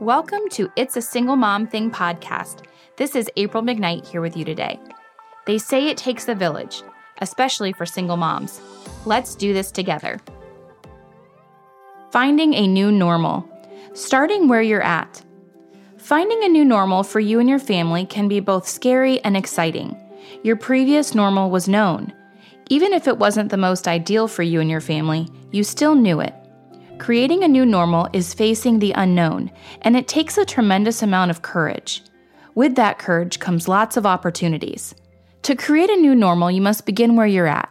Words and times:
Welcome 0.00 0.48
to 0.52 0.72
It's 0.76 0.96
a 0.96 1.02
Single 1.02 1.36
Mom 1.36 1.66
Thing 1.66 1.90
podcast. 1.90 2.64
This 2.96 3.14
is 3.14 3.28
April 3.36 3.62
McKnight 3.62 4.06
here 4.06 4.22
with 4.22 4.34
you 4.34 4.46
today. 4.46 4.80
They 5.44 5.58
say 5.58 5.88
it 5.88 5.98
takes 5.98 6.26
a 6.26 6.34
village, 6.34 6.82
especially 7.20 7.74
for 7.74 7.84
single 7.84 8.16
moms. 8.16 8.62
Let's 9.04 9.34
do 9.34 9.52
this 9.52 9.70
together. 9.70 10.18
Finding 12.12 12.54
a 12.54 12.66
new 12.66 12.90
normal. 12.90 13.46
Starting 13.92 14.48
where 14.48 14.62
you're 14.62 14.80
at. 14.80 15.22
Finding 15.98 16.44
a 16.44 16.48
new 16.48 16.64
normal 16.64 17.02
for 17.02 17.20
you 17.20 17.38
and 17.38 17.46
your 17.46 17.58
family 17.58 18.06
can 18.06 18.26
be 18.26 18.40
both 18.40 18.66
scary 18.66 19.22
and 19.22 19.36
exciting. 19.36 19.94
Your 20.42 20.56
previous 20.56 21.14
normal 21.14 21.50
was 21.50 21.68
known. 21.68 22.10
Even 22.70 22.94
if 22.94 23.06
it 23.06 23.18
wasn't 23.18 23.50
the 23.50 23.58
most 23.58 23.86
ideal 23.86 24.28
for 24.28 24.44
you 24.44 24.62
and 24.62 24.70
your 24.70 24.80
family, 24.80 25.28
you 25.50 25.62
still 25.62 25.94
knew 25.94 26.20
it. 26.20 26.32
Creating 27.00 27.42
a 27.42 27.48
new 27.48 27.64
normal 27.64 28.10
is 28.12 28.34
facing 28.34 28.78
the 28.78 28.92
unknown, 28.92 29.50
and 29.80 29.96
it 29.96 30.06
takes 30.06 30.36
a 30.36 30.44
tremendous 30.44 31.02
amount 31.02 31.30
of 31.30 31.40
courage. 31.40 32.02
With 32.54 32.74
that 32.74 32.98
courage 32.98 33.38
comes 33.38 33.66
lots 33.66 33.96
of 33.96 34.04
opportunities. 34.04 34.94
To 35.44 35.56
create 35.56 35.88
a 35.88 35.96
new 35.96 36.14
normal, 36.14 36.50
you 36.50 36.60
must 36.60 36.84
begin 36.84 37.16
where 37.16 37.26
you're 37.26 37.46
at. 37.46 37.70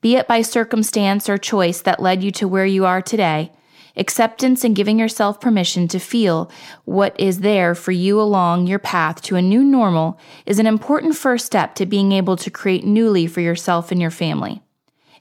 Be 0.00 0.16
it 0.16 0.26
by 0.26 0.42
circumstance 0.42 1.28
or 1.28 1.38
choice 1.38 1.80
that 1.82 2.02
led 2.02 2.24
you 2.24 2.32
to 2.32 2.48
where 2.48 2.66
you 2.66 2.84
are 2.84 3.00
today, 3.00 3.52
acceptance 3.96 4.64
and 4.64 4.74
giving 4.74 4.98
yourself 4.98 5.40
permission 5.40 5.86
to 5.86 6.00
feel 6.00 6.50
what 6.86 7.18
is 7.20 7.42
there 7.42 7.72
for 7.72 7.92
you 7.92 8.20
along 8.20 8.66
your 8.66 8.80
path 8.80 9.22
to 9.22 9.36
a 9.36 9.42
new 9.42 9.62
normal 9.62 10.18
is 10.44 10.58
an 10.58 10.66
important 10.66 11.14
first 11.14 11.46
step 11.46 11.76
to 11.76 11.86
being 11.86 12.10
able 12.10 12.36
to 12.36 12.50
create 12.50 12.84
newly 12.84 13.28
for 13.28 13.40
yourself 13.40 13.92
and 13.92 14.00
your 14.00 14.10
family. 14.10 14.60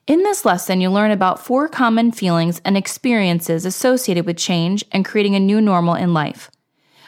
In 0.07 0.21
this 0.21 0.45
lesson, 0.45 0.81
you'll 0.81 0.93
learn 0.93 1.09
about 1.09 1.43
four 1.43 1.67
common 1.67 2.11
feelings 2.11 2.61
and 2.63 2.77
experiences 2.77 3.65
associated 3.65 4.27
with 4.27 4.37
change 4.37 4.85
and 4.91 5.03
creating 5.03 5.33
a 5.33 5.39
new 5.39 5.59
normal 5.59 5.95
in 5.95 6.13
life. 6.13 6.51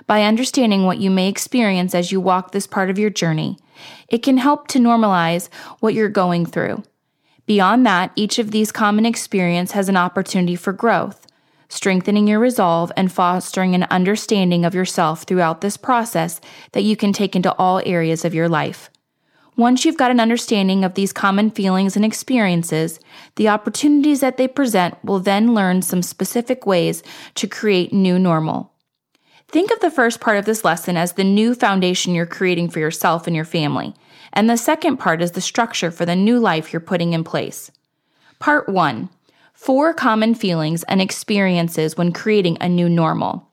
By 0.07 0.23
understanding 0.23 0.83
what 0.83 0.97
you 0.97 1.11
may 1.11 1.29
experience 1.29 1.93
as 1.93 2.11
you 2.11 2.19
walk 2.19 2.51
this 2.51 2.65
part 2.65 2.89
of 2.89 2.97
your 2.97 3.11
journey, 3.11 3.59
it 4.09 4.23
can 4.23 4.37
help 4.37 4.67
to 4.69 4.79
normalize 4.79 5.47
what 5.79 5.93
you're 5.93 6.09
going 6.09 6.47
through. 6.47 6.81
Beyond 7.45 7.85
that, 7.85 8.13
each 8.15 8.39
of 8.39 8.49
these 8.49 8.71
common 8.71 9.05
experiences 9.05 9.73
has 9.73 9.89
an 9.89 9.97
opportunity 9.97 10.55
for 10.55 10.73
growth, 10.73 11.27
strengthening 11.69 12.27
your 12.27 12.39
resolve 12.39 12.91
and 12.97 13.11
fostering 13.11 13.75
an 13.75 13.83
understanding 13.91 14.65
of 14.65 14.73
yourself 14.73 15.21
throughout 15.21 15.61
this 15.61 15.77
process 15.77 16.41
that 16.71 16.83
you 16.83 16.97
can 16.97 17.13
take 17.13 17.35
into 17.35 17.53
all 17.59 17.79
areas 17.85 18.25
of 18.25 18.33
your 18.33 18.49
life. 18.49 18.89
Once 19.57 19.83
you've 19.83 19.97
got 19.97 20.11
an 20.11 20.19
understanding 20.19 20.83
of 20.83 20.93
these 20.93 21.11
common 21.11 21.49
feelings 21.49 21.95
and 21.95 22.05
experiences, 22.05 22.99
the 23.37 23.49
opportunities 23.49 24.19
that 24.19 24.37
they 24.37 24.47
present 24.47 24.95
will 25.03 25.19
then 25.19 25.55
learn 25.55 25.81
some 25.81 26.03
specific 26.03 26.67
ways 26.67 27.01
to 27.33 27.47
create 27.47 27.91
new 27.91 28.19
normal. 28.19 28.71
Think 29.47 29.71
of 29.71 29.79
the 29.79 29.89
first 29.89 30.19
part 30.19 30.37
of 30.37 30.45
this 30.45 30.63
lesson 30.63 30.95
as 30.95 31.13
the 31.13 31.23
new 31.23 31.55
foundation 31.55 32.13
you're 32.13 32.27
creating 32.27 32.69
for 32.69 32.77
yourself 32.77 33.25
and 33.25 33.35
your 33.35 33.45
family, 33.45 33.95
and 34.31 34.47
the 34.47 34.57
second 34.57 34.97
part 34.97 35.23
is 35.23 35.31
the 35.31 35.41
structure 35.41 35.89
for 35.89 36.05
the 36.05 36.15
new 36.15 36.37
life 36.37 36.71
you're 36.71 36.79
putting 36.79 37.13
in 37.13 37.23
place. 37.23 37.71
Part 38.37 38.69
1 38.69 39.09
Four 39.55 39.91
common 39.95 40.35
feelings 40.35 40.83
and 40.83 41.01
experiences 41.01 41.97
when 41.97 42.13
creating 42.13 42.59
a 42.61 42.69
new 42.69 42.87
normal. 42.87 43.47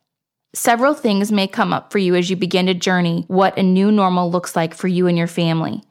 Several 0.52 0.92
things 0.92 1.32
may 1.32 1.48
come 1.48 1.72
up 1.72 1.90
for 1.90 1.98
you 1.98 2.14
as 2.14 2.28
you 2.28 2.36
begin 2.36 2.66
to 2.66 2.74
journey 2.74 3.24
what 3.26 3.56
a 3.56 3.62
new 3.62 3.90
normal 3.90 4.30
looks 4.30 4.54
like 4.54 4.74
for 4.74 4.86
you 4.86 5.06
and 5.06 5.16
your 5.16 5.26
family. 5.26 5.82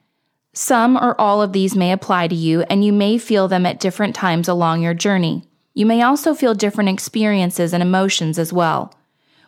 Some 0.53 0.95
or 0.97 1.19
all 1.19 1.41
of 1.41 1.51
these 1.51 1.75
may 1.75 1.91
apply 1.91 2.27
to 2.27 2.35
you, 2.35 2.61
and 2.63 2.85
you 2.85 2.93
may 2.93 3.17
feel 3.17 3.47
them 3.47 3.65
at 3.65 3.79
different 3.79 4.15
times 4.15 4.47
along 4.47 4.81
your 4.81 4.93
journey. 4.93 5.43
You 5.73 5.87
may 5.87 6.03
also 6.03 6.35
feel 6.35 6.53
different 6.53 6.91
experiences 6.91 7.73
and 7.73 7.81
emotions 7.81 8.37
as 8.37 8.53
well. 8.53 8.93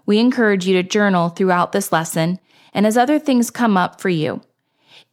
We 0.07 0.19
encourage 0.19 0.65
you 0.65 0.73
to 0.81 0.87
journal 0.87 1.29
throughout 1.29 1.71
this 1.71 1.91
lesson 1.91 2.39
and 2.73 2.87
as 2.87 2.97
other 2.97 3.19
things 3.19 3.51
come 3.51 3.77
up 3.77 4.01
for 4.01 4.09
you. 4.09 4.41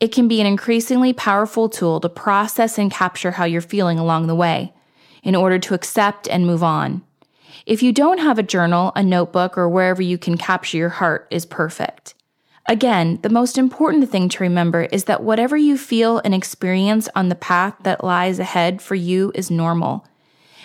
It 0.00 0.08
can 0.08 0.26
be 0.28 0.40
an 0.40 0.46
increasingly 0.46 1.12
powerful 1.12 1.68
tool 1.68 2.00
to 2.00 2.08
process 2.08 2.78
and 2.78 2.90
capture 2.90 3.32
how 3.32 3.44
you're 3.44 3.60
feeling 3.60 3.98
along 3.98 4.26
the 4.26 4.34
way 4.34 4.72
in 5.22 5.36
order 5.36 5.58
to 5.58 5.74
accept 5.74 6.26
and 6.26 6.46
move 6.46 6.62
on. 6.62 7.02
If 7.66 7.82
you 7.82 7.92
don't 7.92 8.18
have 8.18 8.38
a 8.38 8.42
journal, 8.42 8.92
a 8.96 9.02
notebook, 9.02 9.56
or 9.56 9.68
wherever 9.68 10.02
you 10.02 10.18
can 10.18 10.36
capture 10.36 10.76
your 10.78 10.88
heart 10.88 11.28
is 11.30 11.46
perfect. 11.46 12.14
Again, 12.66 13.18
the 13.22 13.28
most 13.28 13.58
important 13.58 14.08
thing 14.08 14.28
to 14.28 14.42
remember 14.42 14.82
is 14.82 15.04
that 15.04 15.22
whatever 15.22 15.56
you 15.56 15.76
feel 15.76 16.18
and 16.18 16.34
experience 16.34 17.08
on 17.14 17.28
the 17.28 17.34
path 17.34 17.74
that 17.82 18.04
lies 18.04 18.38
ahead 18.38 18.80
for 18.80 18.94
you 18.94 19.32
is 19.34 19.50
normal, 19.50 20.06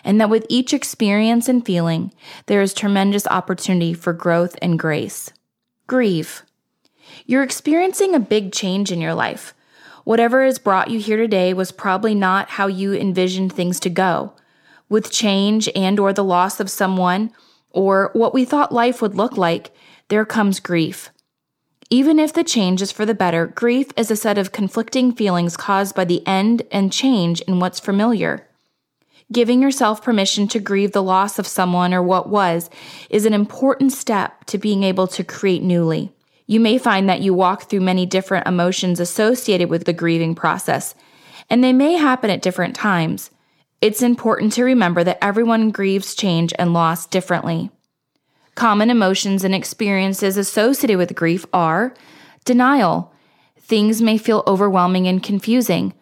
and 0.03 0.21
that 0.21 0.29
with 0.29 0.45
each 0.47 0.73
experience 0.73 1.49
and 1.49 1.65
feeling, 1.65 2.13
there 2.45 2.61
is 2.61 2.73
tremendous 2.73 3.25
opportunity 3.27 3.93
for 3.93 4.13
growth 4.13 4.55
and 4.61 4.77
grace. 4.77 5.31
Grieve. 5.87 6.43
You're 7.25 7.43
experiencing 7.43 8.13
a 8.13 8.19
big 8.19 8.51
change 8.51 8.91
in 8.91 9.01
your 9.01 9.15
life. 9.15 9.55
Whatever 10.03 10.45
has 10.45 10.59
brought 10.59 10.91
you 10.91 10.99
here 10.99 11.17
today 11.17 11.53
was 11.53 11.71
probably 11.71 12.13
not 12.13 12.49
how 12.51 12.67
you 12.67 12.93
envisioned 12.93 13.51
things 13.51 13.79
to 13.81 13.89
go. 13.89 14.33
With 14.87 15.11
change 15.11 15.67
and 15.75 15.99
or 15.99 16.13
the 16.13 16.23
loss 16.23 16.59
of 16.59 16.69
someone 16.69 17.31
or 17.71 18.11
what 18.13 18.33
we 18.33 18.45
thought 18.45 18.71
life 18.71 19.01
would 19.01 19.15
look 19.15 19.35
like, 19.35 19.71
there 20.09 20.25
comes 20.25 20.59
grief. 20.59 21.09
Even 21.89 22.19
if 22.19 22.33
the 22.33 22.43
change 22.43 22.81
is 22.81 22.91
for 22.91 23.05
the 23.05 23.13
better, 23.13 23.47
grief 23.47 23.91
is 23.95 24.11
a 24.11 24.15
set 24.17 24.37
of 24.37 24.51
conflicting 24.51 25.13
feelings 25.13 25.55
caused 25.55 25.95
by 25.95 26.03
the 26.03 26.25
end 26.27 26.63
and 26.69 26.91
change 26.91 27.39
in 27.41 27.59
what's 27.59 27.79
familiar. 27.79 28.45
Giving 29.31 29.61
yourself 29.61 30.03
permission 30.03 30.49
to 30.49 30.59
grieve 30.59 30.91
the 30.91 31.03
loss 31.03 31.39
of 31.39 31.47
someone 31.47 31.93
or 31.93 32.03
what 32.03 32.29
was 32.29 32.69
is 33.09 33.25
an 33.25 33.33
important 33.33 33.93
step 33.93 34.43
to 34.45 34.57
being 34.57 34.83
able 34.83 35.07
to 35.07 35.23
create 35.23 35.63
newly. 35.63 36.11
You 36.45 36.59
may 36.59 36.77
find 36.77 37.07
that 37.07 37.21
you 37.21 37.33
walk 37.33 37.63
through 37.63 37.81
many 37.81 38.05
different 38.05 38.47
emotions 38.47 38.99
associated 38.99 39.69
with 39.69 39.85
the 39.85 39.93
grieving 39.93 40.35
process, 40.35 40.93
and 41.49 41.63
they 41.63 41.73
may 41.73 41.93
happen 41.93 42.29
at 42.29 42.41
different 42.41 42.75
times. 42.75 43.31
It's 43.79 44.01
important 44.01 44.53
to 44.53 44.63
remember 44.63 45.03
that 45.05 45.23
everyone 45.23 45.71
grieves 45.71 46.15
change 46.15 46.53
and 46.57 46.73
loss 46.73 47.05
differently. 47.05 47.69
Common 48.57 48.89
emotions 48.89 49.43
and 49.43 49.53
experiences 49.53 50.35
associated 50.35 50.97
with 50.97 51.13
grief 51.13 51.45
are 51.53 51.93
denial. 52.43 53.13
Things 53.59 54.01
may 54.01 54.17
feel 54.17 54.43
overwhelming 54.47 55.07
and 55.07 55.21
confusing. 55.21 55.93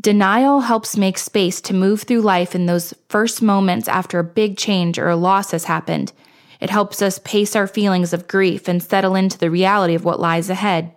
Denial 0.00 0.60
helps 0.60 0.96
make 0.96 1.18
space 1.18 1.60
to 1.60 1.74
move 1.74 2.04
through 2.04 2.22
life 2.22 2.54
in 2.54 2.64
those 2.64 2.94
first 3.10 3.42
moments 3.42 3.88
after 3.88 4.18
a 4.18 4.24
big 4.24 4.56
change 4.56 4.98
or 4.98 5.10
a 5.10 5.16
loss 5.16 5.50
has 5.50 5.64
happened. 5.64 6.14
It 6.60 6.70
helps 6.70 7.02
us 7.02 7.18
pace 7.18 7.54
our 7.54 7.66
feelings 7.66 8.14
of 8.14 8.26
grief 8.26 8.68
and 8.68 8.82
settle 8.82 9.14
into 9.14 9.36
the 9.36 9.50
reality 9.50 9.94
of 9.94 10.06
what 10.06 10.18
lies 10.18 10.48
ahead. 10.48 10.94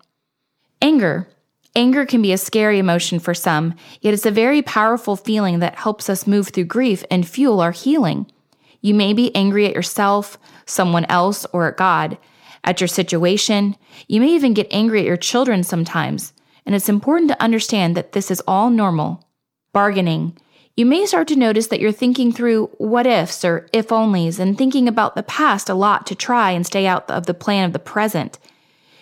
Anger. 0.82 1.28
Anger 1.76 2.06
can 2.06 2.22
be 2.22 2.32
a 2.32 2.38
scary 2.38 2.80
emotion 2.80 3.20
for 3.20 3.34
some, 3.34 3.74
yet 4.00 4.14
it's 4.14 4.26
a 4.26 4.32
very 4.32 4.62
powerful 4.62 5.18
feeling 5.18 5.60
that 5.60 5.76
helps 5.76 6.10
us 6.10 6.26
move 6.26 6.48
through 6.48 6.64
grief 6.64 7.04
and 7.12 7.28
fuel 7.28 7.60
our 7.60 7.74
healing. 7.74 8.32
You 8.82 8.94
may 8.94 9.14
be 9.14 9.36
angry 9.36 9.66
at 9.66 9.76
yourself, 9.76 10.38
someone 10.66 11.06
else, 11.06 11.46
or 11.54 11.68
at 11.68 11.78
God, 11.78 12.18
at 12.64 12.82
your 12.82 12.88
situation. 12.88 13.76
You 14.08 14.22
may 14.22 14.30
even 14.30 14.54
get 14.54 14.68
angry 14.72 15.00
at 15.00 15.06
your 15.06 15.18
children 15.18 15.64
sometimes. 15.64 16.34
And 16.66 16.76
it's 16.76 16.90
important 16.90 17.30
to 17.30 17.42
understand 17.42 17.96
that 17.96 18.12
this 18.12 18.30
is 18.30 18.42
all 18.48 18.70
normal. 18.70 19.28
Bargaining. 19.74 20.38
You 20.76 20.86
may 20.86 21.06
start 21.06 21.28
to 21.30 21.36
notice 21.36 21.68
that 21.68 21.80
you're 21.80 21.92
thinking 21.92 22.32
through 22.32 22.68
what 22.78 23.06
ifs 23.06 23.44
or 23.44 23.68
if 23.74 23.90
onlys 23.90 24.40
and 24.40 24.58
thinking 24.58 24.88
about 24.88 25.16
the 25.16 25.24
past 25.24 25.70
a 25.70 25.74
lot 25.74 26.08
to 26.08 26.16
try 26.16 26.52
and 26.52 26.66
stay 26.66 26.88
out 26.88 27.10
of 27.10 27.26
the 27.26 27.34
plan 27.34 27.66
of 27.66 27.74
the 27.74 27.80
present. 27.80 28.40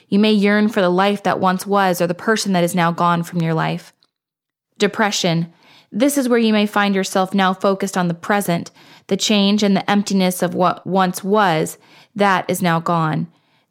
You 0.07 0.19
may 0.19 0.31
yearn 0.31 0.69
for 0.69 0.81
the 0.81 0.89
life 0.89 1.23
that 1.23 1.39
once 1.39 1.67
was 1.67 2.01
or 2.01 2.07
the 2.07 2.15
person 2.15 2.53
that 2.53 2.63
is 2.63 2.73
now 2.73 2.91
gone 2.91 3.23
from 3.23 3.41
your 3.41 3.53
life. 3.53 3.93
Depression. 4.79 5.53
This 5.91 6.17
is 6.17 6.29
where 6.29 6.39
you 6.39 6.53
may 6.53 6.65
find 6.65 6.93
yourself 6.93 7.33
now 7.33 7.53
focused 7.53 7.97
on 7.97 8.07
the 8.07 8.13
present, 8.13 8.71
the 9.07 9.17
change 9.17 9.63
and 9.63 9.75
the 9.75 9.89
emptiness 9.89 10.41
of 10.41 10.53
what 10.53 10.85
once 10.85 11.23
was, 11.23 11.77
that 12.15 12.45
is 12.47 12.61
now 12.61 12.79
gone. 12.79 13.27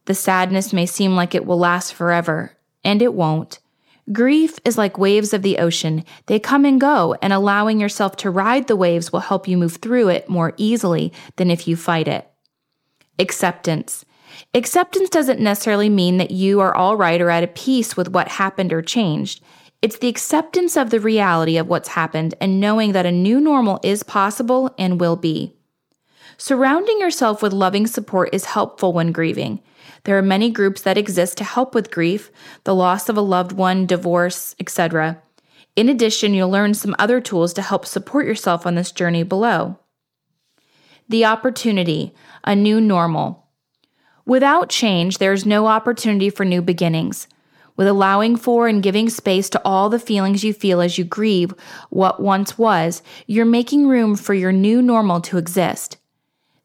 The 0.07 0.15
sadness 0.15 0.73
may 0.73 0.87
seem 0.87 1.15
like 1.15 1.35
it 1.35 1.47
will 1.47 1.59
last 1.59 1.95
forever, 1.95 2.57
and 2.83 3.03
it 3.03 3.15
won't. 3.15 3.61
Grief 4.11 4.59
is 4.65 4.79
like 4.79 4.97
waves 4.99 5.35
of 5.35 5.43
the 5.43 5.59
ocean. 5.59 6.03
They 6.27 6.39
come 6.39 6.65
and 6.65 6.81
go, 6.81 7.15
and 7.21 7.33
allowing 7.33 7.79
yourself 7.79 8.17
to 8.17 8.31
ride 8.31 8.67
the 8.67 8.77
waves 8.77 9.13
will 9.13 9.21
help 9.21 9.47
you 9.47 9.59
move 9.59 9.77
through 9.77 10.09
it 10.09 10.29
more 10.29 10.55
easily 10.57 11.13
than 11.37 11.51
if 11.51 11.69
you 11.69 11.77
fight 11.77 12.09
it. 12.09 12.29
Acceptance. 13.19 14.05
Acceptance 14.55 15.11
doesn't 15.11 15.41
necessarily 15.41 15.91
mean 15.91 16.17
that 16.17 16.31
you 16.31 16.61
are 16.61 16.75
all 16.75 16.97
right 16.97 17.21
or 17.21 17.31
at 17.31 17.45
a 17.45 17.49
peace 17.49 17.97
with 17.97 18.09
what 18.09 18.29
happened 18.29 18.73
or 18.73 18.81
changed. 18.81 19.43
It's 19.81 19.99
the 19.99 20.09
acceptance 20.09 20.77
of 20.77 20.91
the 20.91 20.99
reality 20.99 21.57
of 21.57 21.69
what's 21.69 21.91
happened 21.91 22.35
and 22.41 22.59
knowing 22.59 22.93
that 22.93 23.07
a 23.07 23.13
new 23.13 23.41
normal 23.41 23.79
is 23.85 24.03
possible 24.03 24.75
and 24.77 25.01
will 25.01 25.15
be. 25.15 25.55
Surrounding 26.37 27.01
yourself 27.01 27.43
with 27.43 27.53
loving 27.53 27.87
support 27.87 28.31
is 28.33 28.47
helpful 28.47 28.93
when 28.93 29.13
grieving. 29.13 29.61
There 30.03 30.19
are 30.19 30.23
many 30.23 30.51
groups 30.51 30.83
that 30.83 30.99
exist 30.99 31.39
to 31.39 31.45
help 31.45 31.75
with 31.75 31.93
grief, 31.93 32.33
the 32.65 32.75
loss 32.75 33.09
of 33.09 33.17
a 33.17 33.21
loved 33.21 33.53
one, 33.53 33.87
divorce, 33.87 34.57
etc. 34.59 35.23
In 35.77 35.89
addition, 35.89 36.35
you'll 36.35 36.51
learn 36.51 36.75
some 36.75 36.97
other 36.99 37.21
tools 37.21 37.53
to 37.55 37.63
help 37.63 37.87
support 37.87 38.27
yourself 38.27 38.67
on 38.67 38.75
this 38.75 38.91
journey 38.91 39.23
below. 39.23 39.79
The 41.09 41.25
opportunity, 41.25 42.15
a 42.43 42.57
new 42.57 42.81
normal. 42.81 43.47
Without 44.27 44.69
change, 44.69 45.19
there 45.19 45.33
is 45.33 45.47
no 45.47 45.69
opportunity 45.69 46.31
for 46.31 46.45
new 46.45 46.63
beginnings. 46.63 47.29
With 47.79 47.87
allowing 47.87 48.35
for 48.35 48.67
and 48.67 48.83
giving 48.83 49.09
space 49.09 49.49
to 49.51 49.63
all 49.65 49.89
the 49.89 50.01
feelings 50.01 50.43
you 50.43 50.53
feel 50.53 50.81
as 50.81 50.99
you 50.99 51.05
grieve 51.05 51.55
what 51.91 52.21
once 52.21 52.59
was, 52.59 53.05
you're 53.29 53.47
making 53.47 53.87
room 53.87 54.17
for 54.17 54.35
your 54.35 54.51
new 54.51 54.83
normal 54.83 55.21
to 55.23 55.39
exist. 55.39 55.97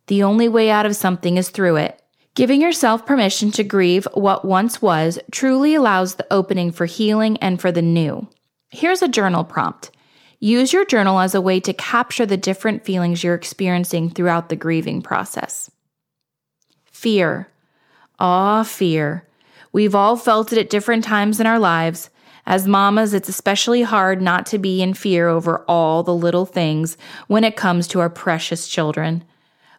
The 0.08 0.24
only 0.24 0.50
way 0.50 0.72
out 0.72 0.88
of 0.88 0.96
something 0.96 1.38
is 1.38 1.50
through 1.50 1.76
it. 1.76 2.02
Giving 2.34 2.62
yourself 2.62 3.06
permission 3.06 3.52
to 3.52 3.64
grieve 3.64 4.08
what 4.16 4.44
once 4.44 4.82
was 4.82 5.20
truly 5.32 5.76
allows 5.76 6.16
the 6.16 6.26
opening 6.34 6.72
for 6.72 6.88
healing 6.88 7.38
and 7.38 7.62
for 7.62 7.72
the 7.72 7.84
new. 7.84 8.28
Here's 8.70 9.04
a 9.04 9.08
journal 9.08 9.44
prompt. 9.44 9.92
Use 10.40 10.74
your 10.74 10.84
journal 10.84 11.20
as 11.20 11.36
a 11.36 11.42
way 11.42 11.60
to 11.60 11.74
capture 11.74 12.26
the 12.26 12.38
different 12.38 12.86
feelings 12.86 13.24
you're 13.24 13.36
experiencing 13.36 14.10
throughout 14.10 14.50
the 14.50 14.56
grieving 14.56 15.04
process. 15.04 15.70
Fear. 16.86 17.50
Ah, 18.18 18.64
fear. 18.64 19.28
We've 19.74 19.96
all 19.96 20.16
felt 20.16 20.54
it 20.54 20.60
at 20.60 20.70
different 20.70 21.04
times 21.04 21.40
in 21.40 21.48
our 21.48 21.60
lives. 21.60 22.12
As 22.46 22.68
mamas, 22.68 23.14
it's 23.14 23.28
especially 23.28 23.82
hard 23.82 24.22
not 24.22 24.46
to 24.48 24.60
be 24.60 24.82
in 24.82 24.94
fear 24.94 25.28
over 25.28 25.66
all 25.68 26.04
the 26.04 26.14
little 26.14 26.46
things 26.46 26.96
when 27.28 27.44
it 27.44 27.58
comes 27.58 27.88
to 27.88 28.00
our 28.00 28.10
precious 28.10 28.68
children. 28.68 29.24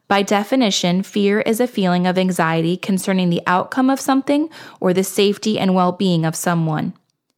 By 0.08 0.22
definition, 0.22 1.02
fear 1.02 1.40
is 1.40 1.60
a 1.60 1.68
feeling 1.68 2.06
of 2.06 2.18
anxiety 2.18 2.76
concerning 2.76 3.30
the 3.30 3.42
outcome 3.46 3.88
of 3.88 4.00
something 4.00 4.50
or 4.80 4.92
the 4.92 5.04
safety 5.04 5.58
and 5.58 5.74
well 5.74 5.92
being 5.92 6.24
of 6.24 6.34
someone. 6.34 6.94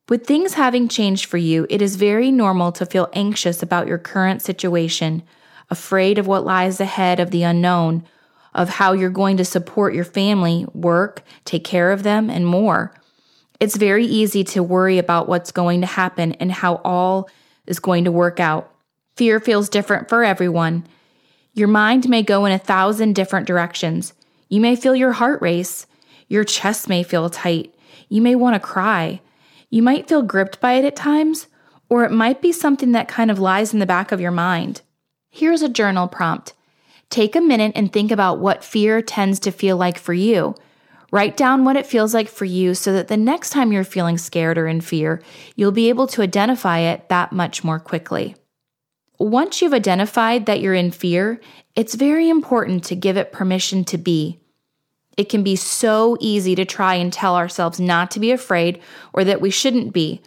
With 0.09 0.26
things 0.26 0.55
having 0.55 0.88
changed 0.88 1.26
for 1.26 1.37
you, 1.37 1.67
it 1.69 1.82
is 1.82 1.97
very 1.97 2.31
normal 2.31 2.73
to 2.73 2.87
feel 2.87 3.09
anxious 3.12 3.62
about 3.62 3.87
your 3.87 3.99
current 3.99 4.41
situation, 4.41 5.23
afraid 5.69 6.17
of 6.19 6.26
what 6.26 6.44
lies 6.44 6.81
ahead 6.81 7.20
of 7.20 7.32
the 7.32 7.43
unknown, 7.43 8.05
of 8.56 8.70
how 8.70 8.93
you're 8.93 9.11
going 9.11 9.37
to 9.37 9.44
support 9.44 9.94
your 9.94 10.05
family, 10.05 10.67
work, 10.73 11.23
take 11.44 11.62
care 11.62 11.93
of 11.93 12.03
them, 12.03 12.31
and 12.31 12.47
more. 12.47 12.93
It's 13.61 13.76
very 13.76 14.06
easy 14.06 14.43
to 14.44 14.62
worry 14.62 14.99
about 14.99 15.29
what's 15.29 15.53
going 15.53 15.82
to 15.82 15.87
happen 15.87 16.32
and 16.32 16.50
how 16.50 16.76
all 16.76 17.29
is 17.67 17.79
going 17.79 18.05
to 18.05 18.12
work 18.12 18.41
out. 18.41 18.73
Fear 19.17 19.41
feels 19.41 19.69
different 19.69 20.08
for 20.08 20.25
everyone. 20.25 20.87
Your 21.53 21.69
mind 21.69 22.08
may 22.08 22.23
go 22.23 22.47
in 22.47 22.53
a 22.53 22.58
thousand 22.58 23.14
different 23.14 23.47
directions. 23.47 24.14
You 24.49 24.61
may 24.61 24.75
feel 24.75 24.97
your 24.97 25.12
heart 25.12 25.41
race. 25.43 25.87
Your 26.29 26.44
chest 26.44 26.88
may 26.88 27.02
feel 27.02 27.29
tight. 27.31 27.75
You 28.09 28.23
may 28.23 28.35
want 28.35 28.55
to 28.55 28.61
cry. 28.61 29.20
You 29.69 29.82
might 29.82 30.09
feel 30.09 30.23
gripped 30.23 30.61
by 30.61 30.75
it 30.75 30.85
at 30.85 30.97
times, 30.97 31.47
or 31.91 32.05
it 32.05 32.11
might 32.11 32.41
be 32.41 32.52
something 32.52 32.93
that 32.93 33.09
kind 33.09 33.31
of 33.31 33.38
lies 33.38 33.75
in 33.75 33.81
the 33.81 33.87
back 33.87 34.12
of 34.12 34.20
your 34.20 34.31
mind. 34.31 34.81
Here's 35.31 35.62
a 35.62 35.69
journal 35.69 36.09
prompt 36.09 36.55
Take 37.11 37.37
a 37.37 37.41
minute 37.41 37.73
and 37.75 37.93
think 37.93 38.11
about 38.11 38.38
what 38.38 38.64
fear 38.64 39.00
tends 39.00 39.41
to 39.41 39.53
feel 39.53 39.76
like 39.76 39.99
for 39.99 40.12
you. 40.12 40.55
Write 41.12 41.37
down 41.37 41.64
what 41.64 41.76
it 41.76 41.87
feels 41.87 42.12
like 42.12 42.29
for 42.29 42.44
you 42.44 42.75
so 42.75 42.93
that 42.93 43.08
the 43.08 43.17
next 43.17 43.50
time 43.50 43.73
you're 43.73 43.85
feeling 43.85 44.19
scared 44.19 44.58
or 44.58 44.67
in 44.67 44.81
fear, 44.81 45.23
you'll 45.55 45.73
be 45.73 45.88
able 45.88 46.06
to 46.08 46.23
identify 46.23 46.81
it 46.81 47.08
that 47.08 47.32
much 47.32 47.62
more 47.62 47.79
quickly. 47.79 48.35
Once 49.19 49.62
you've 49.62 49.73
identified 49.73 50.47
that 50.47 50.61
you're 50.61 50.75
in 50.75 50.91
fear, 50.91 51.41
it's 51.75 51.94
very 51.94 52.29
important 52.29 52.85
to 52.85 52.97
give 52.97 53.17
it 53.17 53.32
permission 53.32 53.85
to 53.85 53.97
be. 53.97 54.41
It 55.17 55.31
can 55.31 55.43
be 55.43 55.56
so 55.56 56.17
easy 56.20 56.55
to 56.55 56.64
try 56.64 56.94
and 56.94 57.12
tell 57.12 57.37
ourselves 57.37 57.81
not 57.81 58.11
to 58.11 58.20
be 58.20 58.31
afraid 58.32 58.82
or 59.14 59.25
that 59.25 59.41
we 59.41 59.50
shouldn't 59.50 59.93
be. 59.94 60.20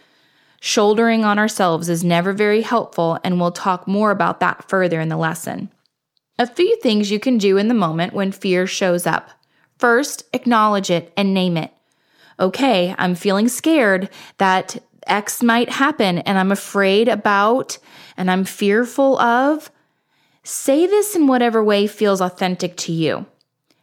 Shouldering 0.60 1.24
on 1.24 1.38
ourselves 1.38 1.88
is 1.88 2.02
never 2.02 2.32
very 2.32 2.62
helpful, 2.62 3.18
and 3.22 3.40
we'll 3.40 3.52
talk 3.52 3.86
more 3.86 4.10
about 4.10 4.40
that 4.40 4.68
further 4.68 5.00
in 5.00 5.08
the 5.08 5.16
lesson. 5.16 5.70
A 6.40 6.46
few 6.46 6.74
things 6.76 7.10
you 7.10 7.20
can 7.20 7.36
do 7.36 7.58
in 7.58 7.68
the 7.68 7.74
moment 7.74 8.14
when 8.14 8.32
fear 8.32 8.66
shows 8.66 9.06
up. 9.06 9.28
First, 9.76 10.24
acknowledge 10.32 10.88
it 10.90 11.12
and 11.14 11.34
name 11.34 11.58
it. 11.58 11.70
Okay, 12.38 12.94
I'm 12.96 13.14
feeling 13.14 13.46
scared 13.46 14.08
that 14.38 14.82
X 15.06 15.42
might 15.42 15.68
happen 15.68 16.20
and 16.20 16.38
I'm 16.38 16.50
afraid 16.50 17.08
about 17.08 17.76
and 18.16 18.30
I'm 18.30 18.46
fearful 18.46 19.18
of. 19.18 19.70
Say 20.42 20.86
this 20.86 21.14
in 21.14 21.26
whatever 21.26 21.62
way 21.62 21.86
feels 21.86 22.22
authentic 22.22 22.74
to 22.78 22.92
you. 22.92 23.26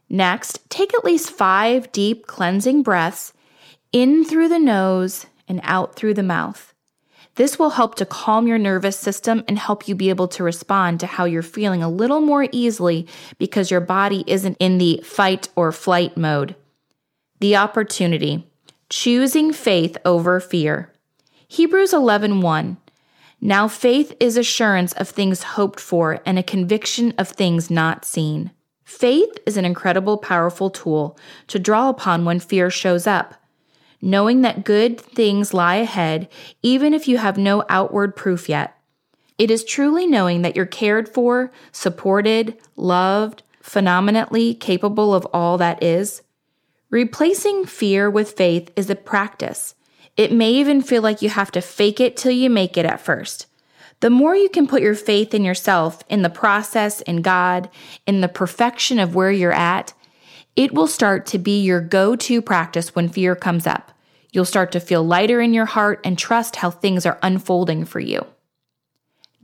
Next, 0.09 0.67
take 0.67 0.95
at 0.95 1.05
least 1.05 1.29
five 1.29 1.91
deep 1.91 2.25
cleansing 2.25 2.81
breaths 2.81 3.33
in 3.91 4.25
through 4.25 4.49
the 4.49 4.57
nose 4.57 5.27
and 5.47 5.61
out 5.61 5.95
through 5.95 6.15
the 6.15 6.23
mouth. 6.23 6.73
This 7.37 7.59
will 7.59 7.69
help 7.69 7.93
to 7.95 8.05
calm 8.05 8.47
your 8.47 8.57
nervous 8.57 8.97
system 8.97 9.43
and 9.47 9.59
help 9.59 9.87
you 9.87 9.93
be 9.93 10.09
able 10.09 10.27
to 10.29 10.43
respond 10.43 10.99
to 10.99 11.05
how 11.05 11.25
you're 11.25 11.43
feeling 11.43 11.83
a 11.83 11.89
little 11.89 12.19
more 12.19 12.47
easily 12.51 13.07
because 13.37 13.69
your 13.69 13.79
body 13.79 14.23
isn't 14.25 14.57
in 14.59 14.79
the 14.79 15.01
fight 15.03 15.47
or 15.55 15.71
flight 15.71 16.17
mode. 16.17 16.55
The 17.39 17.55
opportunity 17.55 18.49
choosing 18.89 19.53
faith 19.53 19.97
over 20.03 20.39
fear. 20.39 20.91
Hebrews 21.47 21.93
11:1 21.93 22.77
Now 23.39 23.67
faith 23.67 24.15
is 24.19 24.35
assurance 24.35 24.93
of 24.93 25.07
things 25.07 25.43
hoped 25.43 25.79
for 25.79 26.19
and 26.25 26.39
a 26.39 26.43
conviction 26.43 27.13
of 27.19 27.29
things 27.29 27.69
not 27.69 28.03
seen. 28.03 28.49
Faith 28.83 29.37
is 29.45 29.57
an 29.57 29.65
incredible, 29.65 30.17
powerful 30.17 30.71
tool 30.71 31.15
to 31.45 31.59
draw 31.59 31.89
upon 31.89 32.25
when 32.25 32.39
fear 32.39 32.71
shows 32.71 33.05
up. 33.05 33.35
Knowing 34.01 34.41
that 34.41 34.63
good 34.63 34.99
things 34.99 35.53
lie 35.53 35.77
ahead, 35.77 36.27
even 36.61 36.93
if 36.93 37.07
you 37.07 37.17
have 37.17 37.37
no 37.37 37.63
outward 37.69 38.15
proof 38.15 38.47
yet. 38.47 38.77
It 39.37 39.51
is 39.51 39.63
truly 39.63 40.07
knowing 40.07 40.41
that 40.41 40.55
you're 40.55 40.65
cared 40.65 41.09
for, 41.09 41.51
supported, 41.71 42.57
loved, 42.75 43.43
phenomenally 43.61 44.53
capable 44.53 45.13
of 45.13 45.25
all 45.33 45.57
that 45.57 45.81
is. 45.83 46.21
Replacing 46.89 47.65
fear 47.65 48.09
with 48.09 48.31
faith 48.31 48.71
is 48.75 48.89
a 48.89 48.95
practice. 48.95 49.75
It 50.15 50.31
may 50.31 50.51
even 50.53 50.81
feel 50.81 51.01
like 51.01 51.21
you 51.21 51.29
have 51.29 51.51
to 51.51 51.61
fake 51.61 51.99
it 51.99 52.17
till 52.17 52.31
you 52.31 52.49
make 52.49 52.77
it 52.77 52.85
at 52.85 53.01
first. 53.01 53.45
The 53.99 54.09
more 54.09 54.35
you 54.35 54.49
can 54.49 54.67
put 54.67 54.81
your 54.81 54.95
faith 54.95 55.33
in 55.33 55.43
yourself, 55.43 56.03
in 56.07 56.21
the 56.21 56.29
process, 56.29 57.01
in 57.01 57.21
God, 57.21 57.69
in 58.05 58.21
the 58.21 58.27
perfection 58.27 58.99
of 58.99 59.15
where 59.15 59.31
you're 59.31 59.51
at, 59.51 59.93
it 60.57 60.73
will 60.73 60.87
start 60.87 61.27
to 61.27 61.37
be 61.37 61.61
your 61.61 61.79
go 61.79 62.15
to 62.15 62.41
practice 62.41 62.95
when 62.95 63.07
fear 63.07 63.35
comes 63.35 63.67
up. 63.67 63.91
You'll 64.33 64.43
start 64.43 64.71
to 64.71 64.79
feel 64.79 65.03
lighter 65.03 65.39
in 65.39 65.53
your 65.53 65.67
heart 65.67 66.01
and 66.03 66.17
trust 66.17 66.57
how 66.57 66.71
things 66.71 67.05
are 67.05 67.19
unfolding 67.21 67.85
for 67.85 67.99
you. 67.99 68.25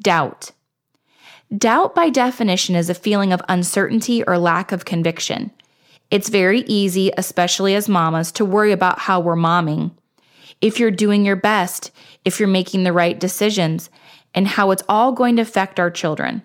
Doubt. 0.01 0.51
Doubt, 1.55 1.93
by 1.93 2.09
definition, 2.09 2.75
is 2.75 2.89
a 2.89 2.95
feeling 2.95 3.31
of 3.31 3.43
uncertainty 3.47 4.23
or 4.23 4.39
lack 4.39 4.71
of 4.71 4.85
conviction. 4.85 5.51
It's 6.09 6.29
very 6.29 6.61
easy, 6.61 7.11
especially 7.15 7.75
as 7.75 7.87
mamas, 7.87 8.31
to 8.33 8.43
worry 8.43 8.71
about 8.71 8.99
how 8.99 9.19
we're 9.19 9.35
momming, 9.35 9.91
if 10.61 10.79
you're 10.79 10.91
doing 10.91 11.25
your 11.25 11.35
best, 11.35 11.91
if 12.25 12.39
you're 12.39 12.49
making 12.49 12.83
the 12.83 12.93
right 12.93 13.19
decisions, 13.19 13.91
and 14.33 14.47
how 14.47 14.71
it's 14.71 14.83
all 14.89 15.11
going 15.11 15.35
to 15.35 15.43
affect 15.43 15.79
our 15.79 15.91
children. 15.91 16.41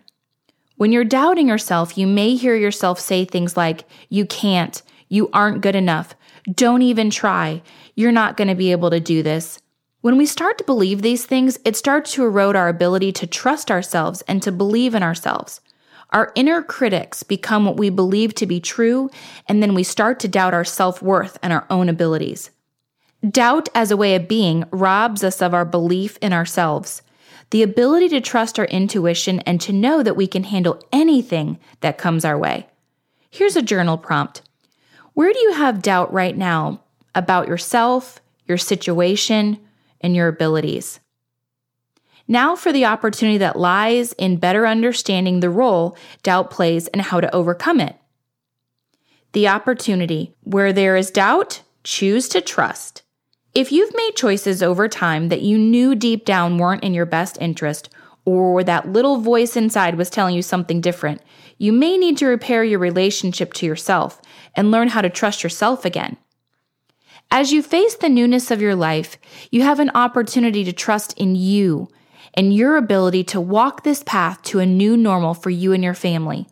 When 0.78 0.92
you're 0.92 1.02
doubting 1.02 1.48
yourself, 1.48 1.98
you 1.98 2.06
may 2.06 2.36
hear 2.36 2.54
yourself 2.54 3.00
say 3.00 3.24
things 3.24 3.56
like, 3.56 3.84
You 4.08 4.24
can't, 4.24 4.80
you 5.08 5.28
aren't 5.32 5.60
good 5.60 5.74
enough, 5.74 6.14
don't 6.54 6.82
even 6.82 7.10
try, 7.10 7.62
you're 7.96 8.12
not 8.12 8.36
going 8.36 8.46
to 8.46 8.54
be 8.54 8.70
able 8.70 8.90
to 8.90 9.00
do 9.00 9.24
this. 9.24 9.60
When 10.02 10.16
we 10.16 10.24
start 10.24 10.56
to 10.58 10.64
believe 10.64 11.02
these 11.02 11.26
things, 11.26 11.58
it 11.64 11.76
starts 11.76 12.12
to 12.12 12.24
erode 12.24 12.54
our 12.54 12.68
ability 12.68 13.10
to 13.14 13.26
trust 13.26 13.72
ourselves 13.72 14.22
and 14.28 14.40
to 14.44 14.52
believe 14.52 14.94
in 14.94 15.02
ourselves. 15.02 15.60
Our 16.10 16.30
inner 16.36 16.62
critics 16.62 17.24
become 17.24 17.64
what 17.64 17.76
we 17.76 17.90
believe 17.90 18.36
to 18.36 18.46
be 18.46 18.60
true, 18.60 19.10
and 19.48 19.60
then 19.60 19.74
we 19.74 19.82
start 19.82 20.20
to 20.20 20.28
doubt 20.28 20.54
our 20.54 20.64
self 20.64 21.02
worth 21.02 21.38
and 21.42 21.52
our 21.52 21.66
own 21.68 21.88
abilities. 21.88 22.52
Doubt 23.28 23.68
as 23.74 23.90
a 23.90 23.96
way 23.96 24.14
of 24.14 24.28
being 24.28 24.64
robs 24.70 25.24
us 25.24 25.42
of 25.42 25.54
our 25.54 25.64
belief 25.64 26.18
in 26.22 26.32
ourselves 26.32 27.02
the 27.50 27.62
ability 27.62 28.08
to 28.10 28.20
trust 28.20 28.58
our 28.58 28.66
intuition 28.66 29.40
and 29.40 29.60
to 29.60 29.72
know 29.72 30.02
that 30.02 30.16
we 30.16 30.26
can 30.26 30.44
handle 30.44 30.82
anything 30.92 31.58
that 31.80 31.98
comes 31.98 32.24
our 32.24 32.38
way. 32.38 32.66
Here's 33.30 33.56
a 33.56 33.62
journal 33.62 33.98
prompt 33.98 34.42
Where 35.14 35.32
do 35.32 35.38
you 35.38 35.52
have 35.54 35.82
doubt 35.82 36.12
right 36.12 36.36
now 36.36 36.82
about 37.14 37.48
yourself, 37.48 38.20
your 38.46 38.58
situation, 38.58 39.58
and 40.00 40.14
your 40.14 40.28
abilities? 40.28 41.00
Now 42.30 42.54
for 42.54 42.72
the 42.72 42.84
opportunity 42.84 43.38
that 43.38 43.58
lies 43.58 44.12
in 44.12 44.36
better 44.36 44.66
understanding 44.66 45.40
the 45.40 45.48
role 45.48 45.96
doubt 46.22 46.50
plays 46.50 46.86
and 46.88 47.00
how 47.00 47.20
to 47.20 47.34
overcome 47.34 47.80
it. 47.80 47.96
The 49.32 49.48
opportunity 49.48 50.34
where 50.42 50.72
there 50.72 50.96
is 50.96 51.10
doubt, 51.10 51.62
choose 51.84 52.28
to 52.28 52.42
trust. 52.42 53.02
If 53.54 53.72
you've 53.72 53.94
made 53.94 54.14
choices 54.14 54.62
over 54.62 54.88
time 54.88 55.28
that 55.28 55.42
you 55.42 55.58
knew 55.58 55.94
deep 55.94 56.24
down 56.24 56.58
weren't 56.58 56.84
in 56.84 56.94
your 56.94 57.06
best 57.06 57.38
interest, 57.40 57.88
or 58.24 58.62
that 58.62 58.92
little 58.92 59.18
voice 59.18 59.56
inside 59.56 59.94
was 59.94 60.10
telling 60.10 60.34
you 60.34 60.42
something 60.42 60.82
different, 60.82 61.22
you 61.56 61.72
may 61.72 61.96
need 61.96 62.18
to 62.18 62.26
repair 62.26 62.62
your 62.62 62.78
relationship 62.78 63.54
to 63.54 63.64
yourself 63.66 64.20
and 64.54 64.70
learn 64.70 64.88
how 64.88 65.00
to 65.00 65.08
trust 65.08 65.42
yourself 65.42 65.84
again. 65.84 66.18
As 67.30 67.52
you 67.52 67.62
face 67.62 67.94
the 67.94 68.08
newness 68.08 68.50
of 68.50 68.60
your 68.60 68.74
life, 68.74 69.18
you 69.50 69.62
have 69.62 69.80
an 69.80 69.90
opportunity 69.94 70.62
to 70.64 70.72
trust 70.72 71.14
in 71.18 71.34
you 71.34 71.88
and 72.34 72.54
your 72.54 72.76
ability 72.76 73.24
to 73.24 73.40
walk 73.40 73.82
this 73.82 74.02
path 74.02 74.42
to 74.42 74.60
a 74.60 74.66
new 74.66 74.96
normal 74.96 75.32
for 75.34 75.50
you 75.50 75.72
and 75.72 75.82
your 75.82 75.94
family. 75.94 76.46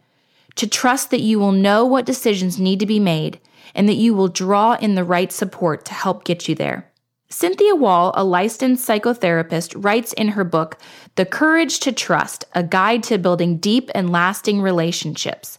To 0.56 0.66
trust 0.66 1.10
that 1.10 1.20
you 1.20 1.38
will 1.38 1.52
know 1.52 1.84
what 1.84 2.06
decisions 2.06 2.58
need 2.58 2.80
to 2.80 2.86
be 2.86 2.98
made 2.98 3.38
and 3.76 3.88
that 3.88 3.94
you 3.94 4.14
will 4.14 4.26
draw 4.26 4.74
in 4.74 4.96
the 4.96 5.04
right 5.04 5.30
support 5.30 5.84
to 5.84 5.94
help 5.94 6.24
get 6.24 6.48
you 6.48 6.56
there. 6.56 6.90
Cynthia 7.28 7.74
Wall, 7.74 8.12
a 8.14 8.24
licensed 8.24 8.88
psychotherapist, 8.88 9.74
writes 9.76 10.12
in 10.14 10.28
her 10.28 10.44
book, 10.44 10.78
The 11.16 11.26
Courage 11.26 11.80
to 11.80 11.92
Trust 11.92 12.44
A 12.54 12.62
Guide 12.62 13.02
to 13.04 13.18
Building 13.18 13.58
Deep 13.58 13.90
and 13.94 14.10
Lasting 14.10 14.62
Relationships. 14.62 15.58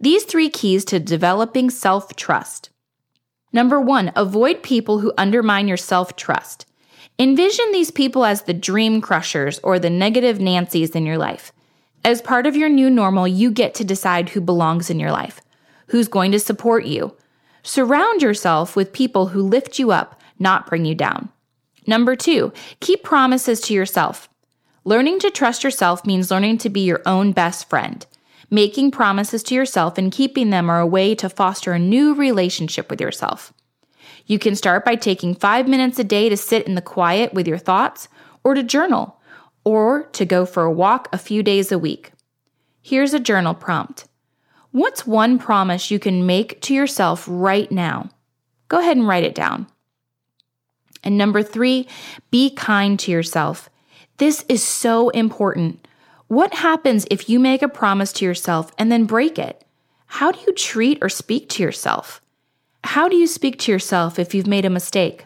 These 0.00 0.24
three 0.24 0.48
keys 0.48 0.84
to 0.86 0.98
developing 0.98 1.70
self 1.70 2.16
trust. 2.16 2.70
Number 3.52 3.80
one, 3.80 4.12
avoid 4.14 4.62
people 4.62 5.00
who 5.00 5.12
undermine 5.18 5.68
your 5.68 5.76
self 5.76 6.16
trust. 6.16 6.66
Envision 7.18 7.72
these 7.72 7.90
people 7.90 8.24
as 8.24 8.42
the 8.42 8.54
dream 8.54 9.00
crushers 9.00 9.58
or 9.64 9.78
the 9.78 9.90
negative 9.90 10.40
Nancy's 10.40 10.90
in 10.90 11.04
your 11.04 11.18
life. 11.18 11.52
As 12.04 12.22
part 12.22 12.46
of 12.46 12.54
your 12.54 12.68
new 12.68 12.88
normal, 12.88 13.26
you 13.26 13.50
get 13.50 13.74
to 13.74 13.84
decide 13.84 14.28
who 14.28 14.40
belongs 14.40 14.88
in 14.88 15.00
your 15.00 15.10
life, 15.10 15.40
who's 15.88 16.06
going 16.06 16.30
to 16.30 16.38
support 16.38 16.84
you. 16.86 17.16
Surround 17.68 18.22
yourself 18.22 18.74
with 18.74 18.94
people 18.94 19.26
who 19.26 19.42
lift 19.42 19.78
you 19.78 19.90
up, 19.90 20.18
not 20.38 20.66
bring 20.66 20.86
you 20.86 20.94
down. 20.94 21.28
Number 21.86 22.16
two, 22.16 22.50
keep 22.80 23.02
promises 23.02 23.60
to 23.60 23.74
yourself. 23.74 24.26
Learning 24.84 25.18
to 25.18 25.30
trust 25.30 25.62
yourself 25.62 26.06
means 26.06 26.30
learning 26.30 26.56
to 26.56 26.70
be 26.70 26.80
your 26.80 27.02
own 27.04 27.32
best 27.32 27.68
friend. 27.68 28.06
Making 28.48 28.90
promises 28.90 29.42
to 29.42 29.54
yourself 29.54 29.98
and 29.98 30.10
keeping 30.10 30.48
them 30.48 30.70
are 30.70 30.80
a 30.80 30.86
way 30.86 31.14
to 31.16 31.28
foster 31.28 31.74
a 31.74 31.78
new 31.78 32.14
relationship 32.14 32.88
with 32.88 33.02
yourself. 33.02 33.52
You 34.24 34.38
can 34.38 34.56
start 34.56 34.82
by 34.82 34.94
taking 34.94 35.34
five 35.34 35.68
minutes 35.68 35.98
a 35.98 36.04
day 36.04 36.30
to 36.30 36.38
sit 36.38 36.66
in 36.66 36.74
the 36.74 36.80
quiet 36.80 37.34
with 37.34 37.46
your 37.46 37.58
thoughts, 37.58 38.08
or 38.44 38.54
to 38.54 38.62
journal, 38.62 39.20
or 39.64 40.04
to 40.12 40.24
go 40.24 40.46
for 40.46 40.62
a 40.62 40.72
walk 40.72 41.10
a 41.12 41.18
few 41.18 41.42
days 41.42 41.70
a 41.70 41.78
week. 41.78 42.12
Here's 42.80 43.12
a 43.12 43.20
journal 43.20 43.52
prompt 43.52 44.07
What's 44.78 45.04
one 45.04 45.40
promise 45.40 45.90
you 45.90 45.98
can 45.98 46.24
make 46.24 46.60
to 46.60 46.72
yourself 46.72 47.24
right 47.28 47.68
now? 47.72 48.10
Go 48.68 48.78
ahead 48.78 48.96
and 48.96 49.08
write 49.08 49.24
it 49.24 49.34
down. 49.34 49.66
And 51.02 51.18
number 51.18 51.42
three, 51.42 51.88
be 52.30 52.50
kind 52.50 52.96
to 53.00 53.10
yourself. 53.10 53.68
This 54.18 54.44
is 54.48 54.62
so 54.62 55.08
important. 55.08 55.84
What 56.28 56.54
happens 56.54 57.08
if 57.10 57.28
you 57.28 57.40
make 57.40 57.60
a 57.60 57.68
promise 57.68 58.12
to 58.14 58.24
yourself 58.24 58.70
and 58.78 58.92
then 58.92 59.04
break 59.04 59.36
it? 59.36 59.64
How 60.06 60.30
do 60.30 60.38
you 60.46 60.52
treat 60.52 60.98
or 61.02 61.08
speak 61.08 61.48
to 61.48 61.62
yourself? 61.64 62.20
How 62.84 63.08
do 63.08 63.16
you 63.16 63.26
speak 63.26 63.58
to 63.58 63.72
yourself 63.72 64.16
if 64.16 64.32
you've 64.32 64.46
made 64.46 64.64
a 64.64 64.70
mistake? 64.70 65.24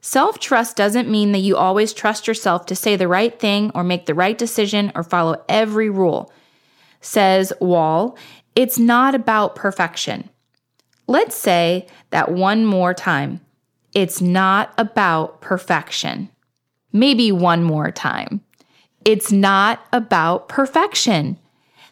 Self 0.00 0.38
trust 0.38 0.76
doesn't 0.76 1.10
mean 1.10 1.32
that 1.32 1.38
you 1.38 1.56
always 1.56 1.92
trust 1.92 2.28
yourself 2.28 2.66
to 2.66 2.76
say 2.76 2.94
the 2.94 3.08
right 3.08 3.40
thing 3.40 3.72
or 3.74 3.82
make 3.82 4.06
the 4.06 4.14
right 4.14 4.38
decision 4.38 4.92
or 4.94 5.02
follow 5.02 5.42
every 5.48 5.90
rule. 5.90 6.32
Says 7.00 7.52
Wall, 7.60 8.16
it's 8.58 8.76
not 8.76 9.14
about 9.14 9.54
perfection. 9.54 10.28
Let's 11.06 11.36
say 11.36 11.86
that 12.10 12.32
one 12.32 12.66
more 12.66 12.92
time. 12.92 13.40
It's 13.94 14.20
not 14.20 14.74
about 14.76 15.40
perfection. 15.40 16.28
Maybe 16.92 17.30
one 17.30 17.62
more 17.62 17.92
time. 17.92 18.40
It's 19.04 19.30
not 19.30 19.86
about 19.92 20.48
perfection. 20.48 21.38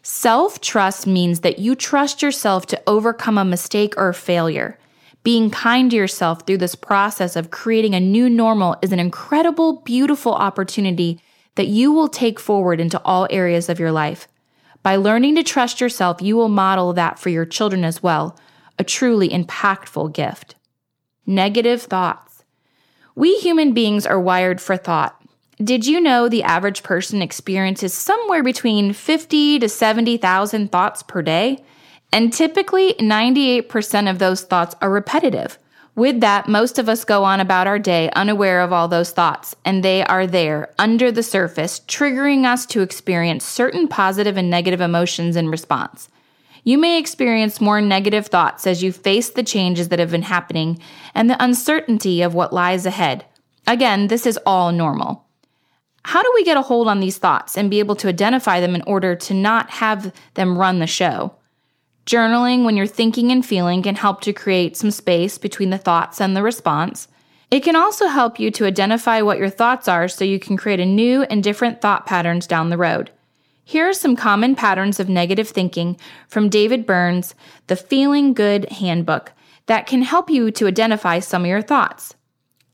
Self 0.03 0.61
trust 0.61 1.07
means 1.07 1.43
that 1.43 1.61
you 1.61 1.77
trust 1.77 2.21
yourself 2.21 2.67
to 2.67 2.83
overcome 2.89 3.39
a 3.39 3.45
mistake 3.45 3.95
or 3.97 4.09
a 4.09 4.15
failure. 4.15 4.77
Being 5.23 5.51
kind 5.51 5.89
to 5.93 5.97
yourself 5.97 6.49
through 6.49 6.59
this 6.59 6.75
process 6.75 7.37
of 7.37 7.53
creating 7.53 7.95
a 7.95 8.01
new 8.01 8.29
normal 8.29 8.75
is 8.83 8.91
an 8.91 8.99
incredible, 8.99 9.83
beautiful 9.83 10.35
opportunity 10.35 11.21
that 11.55 11.69
you 11.69 11.93
will 11.93 12.09
take 12.09 12.41
forward 12.41 12.81
into 12.81 13.01
all 13.05 13.29
areas 13.31 13.69
of 13.69 13.79
your 13.79 13.93
life. 13.93 14.27
By 14.87 14.95
learning 14.95 15.35
to 15.35 15.43
trust 15.43 15.81
yourself, 15.81 16.23
you 16.23 16.37
will 16.37 16.49
model 16.49 16.93
that 16.93 17.19
for 17.19 17.29
your 17.29 17.45
children 17.45 17.85
as 17.85 18.05
well, 18.05 18.39
a 18.79 18.85
truly 18.85 19.29
impactful 19.29 20.13
gift. 20.13 20.55
Negative 21.27 21.83
thoughts. 21.83 22.45
We 23.17 23.37
human 23.39 23.75
beings 23.75 24.07
are 24.07 24.21
wired 24.21 24.61
for 24.61 24.77
thought. 24.77 25.21
Did 25.57 25.89
you 25.89 26.01
know 26.01 26.29
the 26.29 26.45
average 26.45 26.85
person 26.85 27.21
experiences 27.21 27.95
somewhere 27.95 28.45
between 28.45 28.93
50 28.93 29.59
to 29.59 29.69
70,000 29.69 30.71
thoughts 30.71 31.03
per 31.03 31.21
day? 31.21 31.65
And 32.13 32.33
typically, 32.33 32.95
98% 32.95 34.09
of 34.09 34.21
those 34.21 34.43
thoughts 34.43 34.77
are 34.81 34.89
repetitive. 34.89 35.59
With 35.97 36.21
that, 36.21 36.47
most 36.47 36.79
of 36.79 36.91
us 36.91 37.07
go 37.07 37.25
on 37.25 37.41
about 37.41 37.67
our 37.67 37.79
day 37.79 38.11
unaware 38.15 38.61
of 38.61 38.71
all 38.71 38.87
those 38.87 39.13
thoughts, 39.13 39.57
and 39.65 39.83
they 39.83 40.05
are 40.05 40.27
there 40.27 40.69
under 40.79 41.11
the 41.11 41.23
surface, 41.23 41.81
triggering 41.81 42.45
us 42.45 42.67
to 42.67 42.83
experience 42.83 43.47
certain 43.47 43.89
positive 43.89 44.37
and 44.37 44.51
negative 44.51 44.83
emotions 44.83 45.37
in 45.37 45.49
response. 45.49 46.11
You 46.65 46.77
may 46.77 46.99
experience 46.99 47.63
more 47.63 47.81
negative 47.81 48.27
thoughts 48.27 48.67
as 48.67 48.83
you 48.83 48.93
face 48.93 49.31
the 49.31 49.43
changes 49.43 49.89
that 49.89 49.99
have 49.99 50.11
been 50.11 50.23
happening 50.23 50.79
and 51.15 51.31
the 51.31 51.43
uncertainty 51.43 52.21
of 52.21 52.35
what 52.35 52.53
lies 52.53 52.85
ahead. 52.85 53.25
Again, 53.67 54.09
this 54.09 54.27
is 54.27 54.39
all 54.45 54.73
normal. 54.73 55.25
How 56.05 56.23
do 56.23 56.31
we 56.35 56.45
get 56.45 56.59
a 56.59 56.63
hold 56.63 56.89
on 56.89 57.01
these 57.01 57.17
thoughts 57.17 57.57
and 57.57 57.71
be 57.71 57.79
able 57.79 57.97
to 57.97 58.09
identify 58.09 58.61
them 58.61 58.75
in 58.75 58.83
order 58.83 59.17
to 59.17 59.33
not 59.33 59.71
have 59.71 60.13
them 60.35 60.59
run 60.59 60.79
the 60.79 60.87
show? 60.87 61.37
Journaling 62.07 62.65
when 62.65 62.77
you're 62.77 62.87
thinking 62.87 63.33
and 63.33 63.45
feeling 63.45 63.83
can 63.83 63.97
help 63.97 64.21
to 64.21 64.33
create 64.33 64.77
some 64.77 64.93
space 64.93 65.39
between 65.39 65.71
the 65.71 65.79
thoughts 65.79 66.21
and 66.21 66.37
the 66.37 66.43
response. 66.43 67.09
It 67.51 67.65
can 67.65 67.75
also 67.75 68.07
help 68.07 68.39
you 68.39 68.53
to 68.53 68.65
identify 68.65 69.23
what 69.23 69.39
your 69.39 69.51
thoughts 69.51 69.89
are 69.89 70.07
so 70.07 70.25
you 70.25 70.39
can 70.39 70.57
create 70.57 70.79
a 70.79 70.87
new 70.87 71.25
and 71.25 71.43
different 71.43 71.81
thought 71.81 72.07
patterns 72.07 72.47
down 72.47 72.71
the 72.71 72.79
road. 72.79 73.11
Here 73.65 73.89
are 73.89 73.93
some 73.93 74.15
common 74.15 74.55
patterns 74.55 75.01
of 75.01 75.09
negative 75.09 75.49
thinking 75.49 75.99
from 76.29 76.49
David 76.49 76.87
Burns' 76.87 77.35
The 77.67 77.75
Feeling 77.75 78.35
Good 78.35 78.71
Handbook 78.71 79.33
that 79.67 79.89
can 79.89 80.03
help 80.03 80.31
you 80.31 80.53
to 80.53 80.69
identify 80.69 81.19
some 81.19 81.43
of 81.43 81.49
your 81.49 81.63
thoughts. 81.63 82.15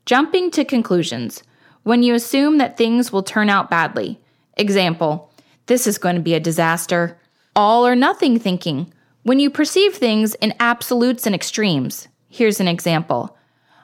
Jumping 0.05 0.51
to 0.51 0.63
conclusions 0.63 1.41
when 1.81 2.03
you 2.03 2.13
assume 2.13 2.59
that 2.59 2.77
things 2.77 3.11
will 3.11 3.23
turn 3.23 3.49
out 3.49 3.71
badly. 3.71 4.19
Example, 4.57 5.31
this 5.65 5.87
is 5.87 5.97
going 5.97 6.15
to 6.15 6.21
be 6.21 6.35
a 6.35 6.39
disaster. 6.39 7.17
All 7.55 7.87
or 7.87 7.95
nothing 7.95 8.37
thinking, 8.37 8.93
when 9.23 9.39
you 9.39 9.49
perceive 9.49 9.95
things 9.95 10.35
in 10.35 10.53
absolutes 10.59 11.25
and 11.25 11.33
extremes. 11.33 12.07
Here's 12.29 12.59
an 12.59 12.67
example 12.67 13.35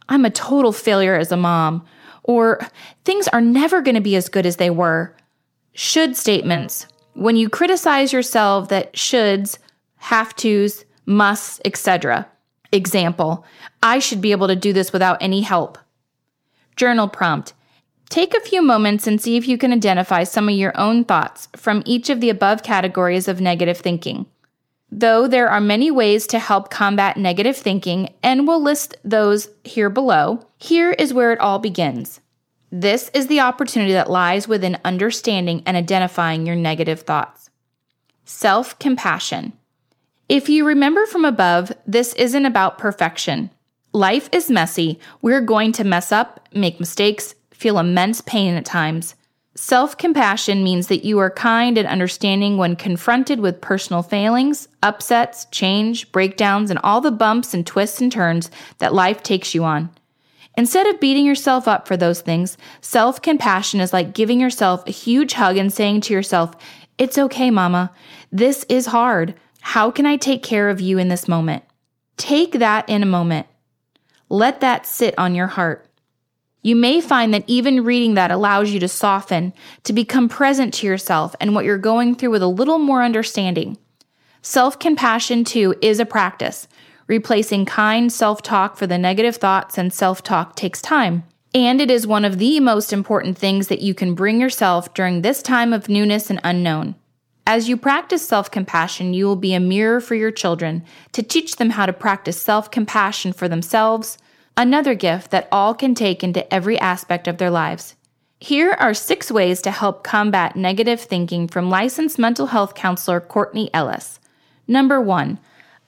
I'm 0.08 0.26
a 0.26 0.30
total 0.30 0.72
failure 0.72 1.16
as 1.16 1.32
a 1.32 1.38
mom, 1.38 1.86
or 2.24 2.60
things 3.06 3.28
are 3.30 3.42
never 3.42 3.82
going 3.82 3.96
to 3.96 4.02
be 4.02 4.16
as 4.16 4.30
good 4.30 4.46
as 4.46 4.58
they 4.58 4.70
were. 4.70 5.16
Should 5.74 6.16
statements, 6.16 6.88
when 7.14 7.36
you 7.36 7.50
criticize 7.50 8.14
yourself 8.14 8.70
that 8.70 8.94
shoulds, 8.94 9.58
have 9.98 10.36
tos, 10.36 10.86
musts, 11.06 11.60
etc. 11.66 12.28
Example, 12.72 13.46
I 13.82 14.00
should 14.00 14.22
be 14.22 14.32
able 14.32 14.48
to 14.48 14.56
do 14.56 14.74
this 14.74 14.94
without 14.94 15.18
any 15.22 15.42
help. 15.42 15.78
Journal 16.76 17.08
prompt 17.08 17.54
Take 18.10 18.34
a 18.34 18.40
few 18.40 18.64
moments 18.64 19.06
and 19.06 19.22
see 19.22 19.38
if 19.38 19.48
you 19.48 19.58
can 19.58 19.72
identify 19.72 20.24
some 20.24 20.50
of 20.50 20.56
your 20.56 20.76
own 20.76 21.06
thoughts 21.06 21.48
from 21.56 21.84
each 21.86 22.10
of 22.10 22.22
the 22.22 22.32
above 22.32 22.64
categories 22.64 23.28
of 23.28 23.40
negative 23.40 23.78
thinking. 23.78 24.26
Though 24.92 25.28
there 25.28 25.50
are 25.50 25.62
many 25.62 25.92
ways 25.92 26.26
to 26.28 26.40
help 26.40 26.72
combat 26.72 27.16
negative 27.16 27.56
thinking, 27.56 28.14
and 28.24 28.48
we'll 28.48 28.62
list 28.62 28.98
those 29.04 29.50
here 29.64 29.90
below, 29.90 30.48
here 30.58 30.92
is 30.92 31.14
where 31.14 31.32
it 31.32 31.40
all 31.40 31.60
begins. 31.60 32.20
This 32.72 33.10
is 33.14 33.28
the 33.28 33.40
opportunity 33.40 33.94
that 33.94 34.10
lies 34.10 34.48
within 34.48 34.80
understanding 34.84 35.64
and 35.66 35.78
identifying 35.78 36.46
your 36.46 36.56
negative 36.56 37.02
thoughts. 37.02 37.50
Self 38.26 38.78
compassion. 38.80 39.54
If 40.28 40.50
you 40.50 40.66
remember 40.66 41.06
from 41.08 41.26
above, 41.26 41.72
this 41.88 42.14
isn't 42.14 42.46
about 42.46 42.78
perfection. 42.78 43.50
Life 43.94 44.30
is 44.32 44.52
messy. 44.52 45.00
We're 45.24 45.42
going 45.42 45.72
to 45.74 45.84
mess 45.84 46.12
up, 46.12 46.48
make 46.54 46.80
mistakes, 46.80 47.34
feel 47.52 47.80
immense 47.80 48.22
pain 48.22 48.54
at 48.54 48.66
times. 48.66 49.16
Self 49.62 49.98
compassion 49.98 50.64
means 50.64 50.88
that 50.88 51.04
you 51.04 51.20
are 51.20 51.30
kind 51.30 51.78
and 51.78 51.86
understanding 51.86 52.56
when 52.56 52.78
confronted 52.78 53.42
with 53.42 53.60
personal 53.60 54.02
failings, 54.02 54.70
upsets, 54.82 55.48
change, 55.52 56.10
breakdowns, 56.14 56.70
and 56.70 56.80
all 56.82 57.02
the 57.02 57.12
bumps 57.12 57.54
and 57.54 57.68
twists 57.68 58.00
and 58.00 58.10
turns 58.10 58.50
that 58.78 58.94
life 58.94 59.22
takes 59.22 59.54
you 59.54 59.66
on. 59.66 59.90
Instead 60.58 60.88
of 60.88 61.02
beating 61.02 61.26
yourself 61.26 61.68
up 61.68 61.90
for 61.90 61.98
those 61.98 62.22
things, 62.22 62.58
self 62.80 63.22
compassion 63.22 63.82
is 63.82 63.92
like 63.92 64.14
giving 64.14 64.40
yourself 64.40 64.88
a 64.88 64.92
huge 64.92 65.34
hug 65.34 65.58
and 65.58 65.74
saying 65.74 66.00
to 66.00 66.14
yourself, 66.14 66.56
It's 66.98 67.18
okay, 67.18 67.52
mama. 67.52 67.92
This 68.32 68.66
is 68.70 68.86
hard. 68.86 69.36
How 69.60 69.92
can 69.92 70.06
I 70.06 70.16
take 70.16 70.42
care 70.42 70.70
of 70.70 70.80
you 70.80 70.98
in 70.98 71.10
this 71.10 71.28
moment? 71.28 71.66
Take 72.16 72.54
that 72.54 72.88
in 72.88 73.04
a 73.04 73.06
moment. 73.06 73.46
Let 74.30 74.62
that 74.62 74.86
sit 74.86 75.16
on 75.20 75.36
your 75.36 75.48
heart. 75.48 75.86
You 76.62 76.76
may 76.76 77.00
find 77.00 77.34
that 77.34 77.46
even 77.48 77.86
reading 77.86 78.16
that 78.16 78.32
allows 78.32 78.72
you 78.72 78.80
to 78.82 78.88
soften, 78.88 79.54
to 79.84 79.94
become 79.94 80.28
present 80.28 80.74
to 80.76 80.88
yourself 80.88 81.34
and 81.40 81.56
what 81.56 81.64
you're 81.64 81.78
going 81.78 82.16
through 82.16 82.32
with 82.32 82.42
a 82.42 82.48
little 82.48 82.80
more 82.80 83.02
understanding. 83.02 83.78
Self 84.42 84.78
compassion, 84.78 85.44
too, 85.44 85.76
is 85.82 86.00
a 86.00 86.06
practice. 86.06 86.68
Replacing 87.08 87.66
kind 87.66 88.12
self 88.12 88.42
talk 88.42 88.76
for 88.78 88.88
the 88.88 88.98
negative 88.98 89.38
thoughts 89.38 89.78
and 89.78 89.92
self 89.94 90.22
talk 90.22 90.56
takes 90.56 90.82
time. 90.82 91.24
And 91.54 91.82
it 91.82 91.90
is 91.90 92.06
one 92.06 92.26
of 92.26 92.38
the 92.38 92.60
most 92.60 92.94
important 92.94 93.38
things 93.38 93.70
that 93.70 93.82
you 93.82 93.94
can 93.94 94.14
bring 94.14 94.40
yourself 94.40 94.94
during 94.94 95.22
this 95.22 95.42
time 95.42 95.74
of 95.74 95.90
newness 95.90 96.30
and 96.30 96.40
unknown. 96.44 96.96
As 97.48 97.68
you 97.68 97.78
practice 97.78 98.28
self 98.28 98.52
compassion, 98.52 99.14
you 99.14 99.26
will 99.26 99.36
be 99.36 99.54
a 99.54 99.60
mirror 99.60 100.00
for 100.00 100.14
your 100.14 100.30
children 100.30 100.84
to 101.14 101.24
teach 101.24 101.56
them 101.56 101.72
how 101.72 101.86
to 101.86 101.94
practice 101.94 102.40
self 102.40 102.70
compassion 102.70 103.34
for 103.34 103.48
themselves, 103.48 104.18
another 104.58 104.94
gift 104.94 105.32
that 105.32 105.48
all 105.52 105.74
can 105.74 105.96
take 105.96 106.24
into 106.24 106.54
every 106.54 106.80
aspect 106.80 107.28
of 107.28 107.38
their 107.38 107.50
lives. 107.50 107.96
Here 108.42 108.72
are 108.72 108.94
six 108.94 109.30
ways 109.30 109.62
to 109.64 109.72
help 109.72 110.04
combat 110.04 110.56
negative 110.56 111.02
thinking 111.02 111.48
from 111.48 111.70
licensed 111.70 112.18
mental 112.18 112.48
health 112.48 112.74
counselor 112.74 113.20
Courtney 113.20 113.70
Ellis. 113.74 114.20
Number 114.68 115.02
one, 115.02 115.40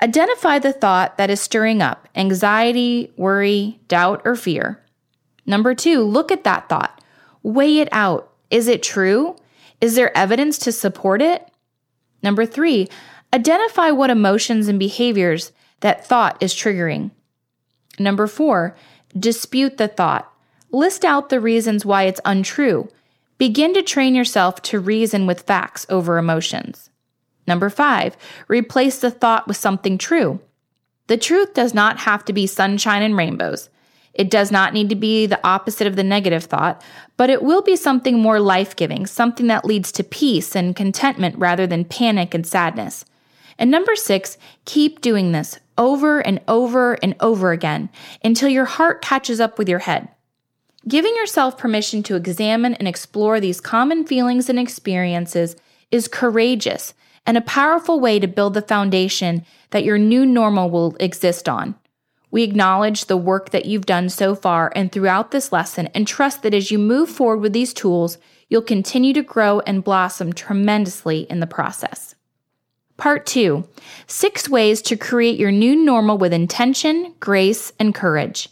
identify 0.02 0.60
the 0.60 0.74
thought 0.74 1.18
that 1.18 1.30
is 1.30 1.40
stirring 1.40 1.82
up 1.82 2.10
anxiety, 2.16 3.14
worry, 3.16 3.80
doubt, 3.88 4.22
or 4.26 4.36
fear. 4.36 4.84
Number 5.46 5.74
two, 5.74 6.02
look 6.02 6.32
at 6.32 6.44
that 6.44 6.68
thought. 6.68 7.02
Weigh 7.44 7.80
it 7.80 7.90
out. 7.92 8.34
Is 8.50 8.68
it 8.68 8.84
true? 8.84 9.38
Is 9.80 9.96
there 9.96 10.16
evidence 10.16 10.58
to 10.60 10.72
support 10.72 11.22
it? 11.22 11.48
Number 12.22 12.46
three, 12.46 12.88
identify 13.34 13.92
what 13.92 14.10
emotions 14.10 14.68
and 14.68 14.78
behaviors 14.78 15.52
that 15.80 16.06
thought 16.06 16.38
is 16.42 16.54
triggering. 16.54 17.12
Number 18.04 18.28
four, 18.28 18.76
dispute 19.18 19.78
the 19.78 19.88
thought. 19.88 20.32
List 20.72 21.04
out 21.04 21.30
the 21.30 21.40
reasons 21.40 21.86
why 21.86 22.04
it's 22.04 22.22
untrue. 22.24 22.90
Begin 23.38 23.74
to 23.74 23.82
train 23.82 24.16
yourself 24.16 24.62
to 24.64 24.80
reason 24.80 25.28
with 25.28 25.42
facts 25.42 25.86
over 25.90 26.18
emotions. 26.18 26.90
Number 27.48 27.70
five, 27.70 28.16
replace 28.48 29.00
the 29.00 29.12
thought 29.12 29.48
with 29.48 29.58
something 29.58 29.98
true. 29.98 30.40
The 31.08 31.18
truth 31.18 31.54
does 31.54 31.74
not 31.74 32.00
have 32.00 32.24
to 32.26 32.34
be 32.34 32.48
sunshine 32.48 33.04
and 33.04 33.18
rainbows. 33.18 33.70
It 34.14 34.30
does 34.30 34.52
not 34.52 34.74
need 34.74 34.90
to 34.90 34.96
be 34.96 35.26
the 35.26 35.46
opposite 35.46 35.88
of 35.88 35.96
the 35.96 36.04
negative 36.04 36.44
thought, 36.46 36.84
but 37.18 37.30
it 37.30 37.44
will 37.44 37.62
be 37.62 37.76
something 37.76 38.20
more 38.20 38.40
life 38.40 38.76
giving, 38.76 39.06
something 39.06 39.48
that 39.48 39.66
leads 39.66 39.92
to 39.94 40.04
peace 40.04 40.56
and 40.56 40.76
contentment 40.76 41.38
rather 41.38 41.66
than 41.66 41.86
panic 41.86 42.34
and 42.34 42.46
sadness. 42.46 43.06
And 43.62 43.70
number 43.70 43.96
six, 43.96 44.40
keep 44.66 45.02
doing 45.02 45.34
this 45.34 45.60
over 45.78 46.20
and 46.20 46.42
over 46.48 46.94
and 47.04 47.16
over 47.20 47.52
again 47.52 47.90
until 48.24 48.50
your 48.50 48.66
heart 48.66 49.04
catches 49.04 49.40
up 49.40 49.60
with 49.60 49.70
your 49.70 49.80
head. 49.80 50.10
Giving 50.88 51.16
yourself 51.16 51.60
permission 51.60 52.02
to 52.04 52.16
examine 52.16 52.74
and 52.74 52.88
explore 52.88 53.40
these 53.40 53.62
common 53.62 54.04
feelings 54.04 54.50
and 54.50 54.58
experiences 54.58 55.56
is 55.92 56.08
courageous 56.08 56.96
and 57.28 57.38
a 57.38 57.42
powerful 57.42 58.00
way 58.00 58.18
to 58.18 58.28
build 58.28 58.56
the 58.56 58.64
foundation 58.64 59.46
that 59.70 59.84
your 59.84 60.00
new 60.00 60.26
normal 60.26 60.72
will 60.72 60.96
exist 61.00 61.48
on. 61.48 61.76
We 62.32 62.42
acknowledge 62.42 63.06
the 63.06 63.16
work 63.16 63.52
that 63.52 63.68
you've 63.68 63.86
done 63.86 64.10
so 64.10 64.34
far 64.34 64.72
and 64.76 64.92
throughout 64.92 65.30
this 65.30 65.52
lesson 65.52 65.86
and 65.94 66.08
trust 66.08 66.42
that 66.42 66.56
as 66.56 66.72
you 66.72 66.80
move 66.80 67.10
forward 67.10 67.42
with 67.42 67.54
these 67.54 67.76
tools, 67.76 68.18
you'll 68.50 68.64
continue 68.64 69.14
to 69.14 69.22
grow 69.22 69.60
and 69.60 69.84
blossom 69.84 70.34
tremendously 70.34 71.28
in 71.30 71.42
the 71.42 71.46
process. 71.48 72.16
Part 73.02 73.26
two 73.26 73.68
six 74.06 74.48
ways 74.48 74.80
to 74.84 74.96
create 74.96 75.40
your 75.40 75.52
new 75.52 75.76
normal 75.76 76.20
with 76.20 76.32
intention, 76.32 77.16
grace, 77.20 77.74
and 77.80 77.96
courage. 77.96 78.48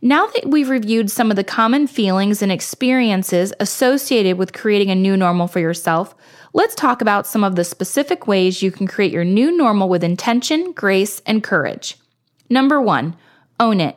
Now 0.00 0.28
that 0.28 0.46
we've 0.46 0.68
reviewed 0.68 1.10
some 1.10 1.28
of 1.28 1.36
the 1.36 1.42
common 1.42 1.88
feelings 1.88 2.40
and 2.40 2.52
experiences 2.52 3.52
associated 3.58 4.38
with 4.38 4.52
creating 4.52 4.92
a 4.92 4.94
new 4.94 5.16
normal 5.16 5.48
for 5.48 5.58
yourself, 5.58 6.14
let's 6.52 6.76
talk 6.76 7.02
about 7.02 7.26
some 7.26 7.42
of 7.42 7.56
the 7.56 7.64
specific 7.64 8.28
ways 8.28 8.62
you 8.62 8.70
can 8.70 8.86
create 8.86 9.10
your 9.10 9.24
new 9.24 9.50
normal 9.50 9.88
with 9.88 10.04
intention, 10.04 10.70
grace, 10.70 11.20
and 11.26 11.42
courage. 11.42 11.98
Number 12.48 12.80
one, 12.80 13.16
own 13.58 13.80
it. 13.80 13.96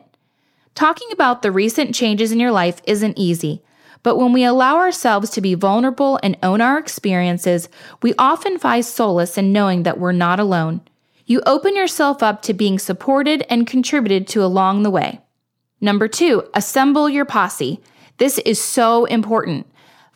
Talking 0.74 1.06
about 1.12 1.42
the 1.42 1.52
recent 1.52 1.94
changes 1.94 2.32
in 2.32 2.40
your 2.40 2.50
life 2.50 2.82
isn't 2.82 3.16
easy, 3.16 3.62
but 4.04 4.18
when 4.18 4.32
we 4.32 4.44
allow 4.44 4.76
ourselves 4.76 5.30
to 5.30 5.40
be 5.40 5.54
vulnerable 5.54 6.20
and 6.22 6.36
own 6.42 6.60
our 6.60 6.78
experiences, 6.78 7.70
we 8.02 8.14
often 8.18 8.58
find 8.58 8.84
solace 8.84 9.36
in 9.38 9.50
knowing 9.50 9.82
that 9.82 9.98
we're 9.98 10.12
not 10.12 10.38
alone. 10.38 10.82
You 11.24 11.40
open 11.46 11.74
yourself 11.74 12.22
up 12.22 12.42
to 12.42 12.52
being 12.52 12.78
supported 12.78 13.46
and 13.48 13.66
contributed 13.66 14.28
to 14.28 14.44
along 14.44 14.82
the 14.82 14.90
way. 14.90 15.20
Number 15.80 16.06
two, 16.06 16.44
assemble 16.52 17.08
your 17.08 17.24
posse. 17.24 17.80
This 18.18 18.36
is 18.40 18.62
so 18.62 19.06
important. 19.06 19.66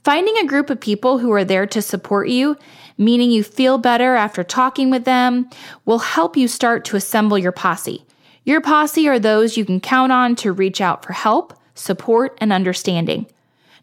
Finding 0.05 0.37
a 0.37 0.46
group 0.46 0.68
of 0.68 0.81
people 0.81 1.18
who 1.18 1.33
are 1.33 1.44
there 1.44 1.66
to 1.66 1.81
support 1.81 2.29
you, 2.29 2.59
meaning 2.98 3.31
you 3.31 3.42
feel 3.42 3.79
better 3.79 4.16
after 4.16 4.44
talking 4.44 4.90
with 4.90 5.07
them, 5.07 5.48
will 5.87 5.98
help 5.98 6.37
you 6.37 6.46
start 6.46 6.85
to 6.85 6.96
assemble 6.96 7.38
your 7.38 7.53
posse. 7.53 8.05
Your 8.44 8.61
posse 8.61 9.09
are 9.09 9.18
those 9.18 9.57
you 9.57 9.64
can 9.64 9.81
count 9.81 10.12
on 10.12 10.37
to 10.37 10.53
reach 10.53 10.83
out 10.83 11.03
for 11.07 11.14
help, 11.14 11.59
support, 11.74 12.37
and 12.38 12.53
understanding. 12.53 13.27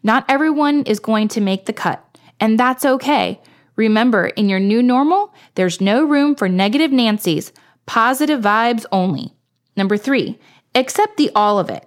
Not 0.02 0.24
everyone 0.28 0.82
is 0.82 1.00
going 1.00 1.28
to 1.28 1.40
make 1.40 1.66
the 1.66 1.72
cut, 1.72 2.04
and 2.40 2.58
that's 2.58 2.84
okay. 2.84 3.40
Remember, 3.76 4.26
in 4.28 4.48
your 4.48 4.60
new 4.60 4.82
normal, 4.82 5.34
there's 5.54 5.80
no 5.80 6.04
room 6.04 6.34
for 6.34 6.48
negative 6.48 6.92
Nancy's, 6.92 7.52
positive 7.84 8.40
vibes 8.40 8.86
only. 8.90 9.34
Number 9.76 9.96
three, 9.96 10.38
accept 10.74 11.16
the 11.16 11.30
all 11.34 11.58
of 11.58 11.70
it. 11.70 11.86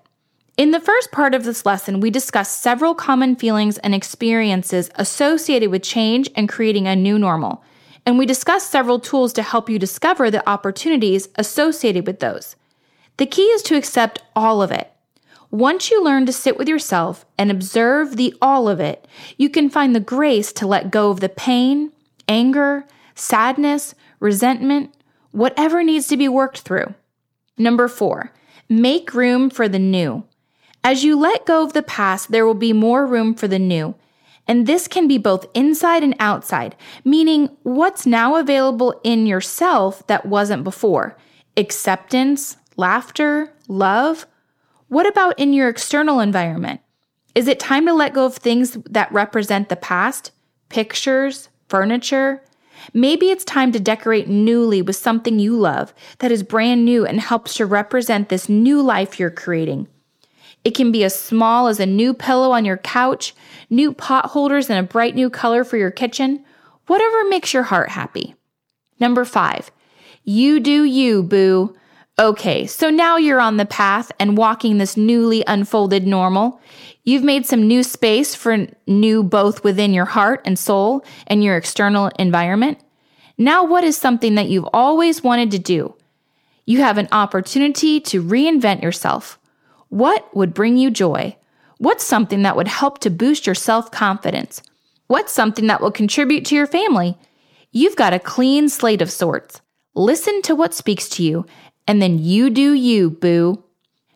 In 0.58 0.72
the 0.72 0.80
first 0.80 1.12
part 1.12 1.34
of 1.34 1.46
this 1.46 1.66
lesson, 1.66 2.02
we 2.02 2.10
discussed 2.10 2.62
several 2.62 2.94
common 2.94 3.36
feelings 3.36 3.78
and 3.78 3.96
experiences 3.96 4.92
associated 4.96 5.72
with 5.72 5.84
change 5.84 6.30
and 6.36 6.50
creating 6.50 6.86
a 6.86 6.96
new 6.96 7.18
normal. 7.18 7.64
And 8.06 8.18
we 8.18 8.26
discussed 8.26 8.70
several 8.70 9.00
tools 9.00 9.32
to 9.34 9.42
help 9.42 9.70
you 9.70 9.80
discover 9.80 10.30
the 10.30 10.48
opportunities 10.50 11.30
associated 11.36 12.06
with 12.06 12.20
those. 12.20 12.56
The 13.18 13.26
key 13.26 13.44
is 13.44 13.62
to 13.64 13.76
accept 13.76 14.22
all 14.36 14.62
of 14.62 14.72
it. 14.72 14.92
Once 15.52 15.90
you 15.90 16.04
learn 16.04 16.26
to 16.26 16.34
sit 16.34 16.58
with 16.58 16.68
yourself 16.68 17.26
and 17.38 17.50
observe 17.50 18.16
the 18.16 18.34
all 18.42 18.70
of 18.70 18.80
it, 18.80 19.08
you 19.38 19.50
can 19.50 19.70
find 19.70 19.96
the 19.96 20.00
grace 20.00 20.54
to 20.54 20.68
let 20.68 20.92
go 20.92 21.10
of 21.10 21.20
the 21.20 21.30
pain, 21.30 21.92
anger, 22.28 22.86
sadness, 23.16 23.96
resentment, 24.20 24.94
whatever 25.32 25.84
needs 25.84 26.08
to 26.08 26.18
be 26.18 26.28
worked 26.28 26.60
through. 26.60 26.94
Number 27.58 27.88
four, 27.88 28.32
Make 28.72 29.16
room 29.16 29.50
for 29.50 29.68
the 29.68 29.80
new. 29.80 30.26
As 30.84 31.04
you 31.04 31.20
let 31.20 31.48
go 31.48 31.64
of 31.64 31.74
the 31.74 31.82
past, 31.82 32.30
there 32.30 32.46
will 32.46 32.54
be 32.54 32.72
more 32.72 33.04
room 33.04 33.34
for 33.34 33.48
the 33.48 33.58
new. 33.58 33.96
And 34.48 34.68
this 34.68 34.88
can 34.88 35.08
be 35.08 35.18
both 35.18 35.48
inside 35.56 36.04
and 36.04 36.16
outside, 36.20 36.76
meaning 37.04 37.50
what's 37.64 38.06
now 38.06 38.36
available 38.36 39.02
in 39.04 39.26
yourself 39.26 40.06
that 40.06 40.28
wasn't 40.28 40.64
before 40.64 41.18
acceptance, 41.58 42.58
laughter, 42.78 43.52
love. 43.68 44.28
What 44.90 45.08
about 45.08 45.40
in 45.40 45.54
your 45.54 45.70
external 45.70 46.20
environment? 46.20 46.82
Is 47.34 47.48
it 47.48 47.60
time 47.60 47.86
to 47.86 47.94
let 47.94 48.14
go 48.14 48.26
of 48.26 48.36
things 48.36 48.78
that 48.90 49.12
represent 49.12 49.70
the 49.70 49.76
past? 49.76 50.32
Pictures, 50.70 51.50
furniture, 51.68 52.44
Maybe 52.94 53.28
it's 53.28 53.44
time 53.44 53.72
to 53.72 53.80
decorate 53.80 54.28
newly 54.28 54.82
with 54.82 54.96
something 54.96 55.40
you 55.40 55.56
love 55.58 55.94
that 56.20 56.32
is 56.32 56.44
brand 56.44 56.86
new 56.86 57.06
and 57.06 57.20
helps 57.20 57.56
to 57.56 57.66
represent 57.66 58.30
this 58.30 58.50
new 58.50 58.82
life 58.82 59.20
you're 59.20 59.30
creating. 59.30 59.88
It 60.64 60.76
can 60.76 60.92
be 60.92 61.04
as 61.04 61.18
small 61.18 61.68
as 61.68 61.80
a 61.80 61.86
new 61.86 62.14
pillow 62.14 62.52
on 62.52 62.66
your 62.66 62.78
couch, 62.78 63.34
new 63.70 63.94
pot 63.94 64.28
holders, 64.28 64.70
and 64.70 64.80
a 64.80 64.88
bright 64.88 65.16
new 65.16 65.30
color 65.30 65.64
for 65.64 65.78
your 65.78 65.92
kitchen, 65.92 66.44
whatever 66.88 67.24
makes 67.30 67.54
your 67.54 67.64
heart 67.64 67.90
happy. 67.90 68.36
Number 69.00 69.24
five, 69.24 69.72
you 70.24 70.60
do 70.60 70.84
you, 70.84 71.24
boo. 71.24 71.76
Okay, 72.20 72.68
so 72.68 72.90
now 72.90 73.16
you're 73.16 73.40
on 73.40 73.56
the 73.56 73.66
path 73.66 74.12
and 74.20 74.38
walking 74.38 74.78
this 74.78 74.98
newly 74.98 75.42
unfolded 75.48 76.06
normal. 76.06 76.60
You've 77.06 77.24
made 77.24 77.46
some 77.46 77.66
new 77.66 77.82
space 77.82 78.36
for 78.36 78.68
new 78.86 79.24
both 79.24 79.64
within 79.64 79.94
your 79.94 80.04
heart 80.04 80.42
and 80.44 80.60
soul 80.60 81.06
and 81.28 81.42
your 81.42 81.56
external 81.56 82.12
environment. 82.20 82.78
Now, 83.38 83.64
what 83.64 83.86
is 83.86 83.96
something 83.96 84.36
that 84.36 84.50
you've 84.50 84.68
always 84.74 85.24
wanted 85.24 85.52
to 85.52 85.60
do? 85.60 85.96
You 86.66 86.80
have 86.80 86.98
an 86.98 87.08
opportunity 87.14 88.02
to 88.02 88.22
reinvent 88.22 88.84
yourself. 88.84 89.40
What 89.88 90.36
would 90.36 90.54
bring 90.54 90.76
you 90.76 90.92
joy? 90.92 91.38
What's 91.78 92.04
something 92.04 92.42
that 92.42 92.58
would 92.58 92.68
help 92.68 93.00
to 93.00 93.10
boost 93.10 93.46
your 93.46 93.56
self 93.56 93.92
confidence? 93.92 94.62
What's 95.08 95.32
something 95.32 95.68
that 95.68 95.80
will 95.80 95.90
contribute 95.90 96.44
to 96.48 96.56
your 96.56 96.68
family? 96.68 97.18
You've 97.72 97.96
got 97.96 98.12
a 98.12 98.20
clean 98.20 98.68
slate 98.68 99.02
of 99.02 99.10
sorts. 99.10 99.62
Listen 99.96 100.42
to 100.44 100.54
what 100.54 100.74
speaks 100.74 101.10
to 101.10 101.24
you, 101.24 101.46
and 101.90 102.02
then 102.02 102.20
you 102.20 102.50
do 102.50 102.74
you, 102.74 103.10
boo. 103.10 103.64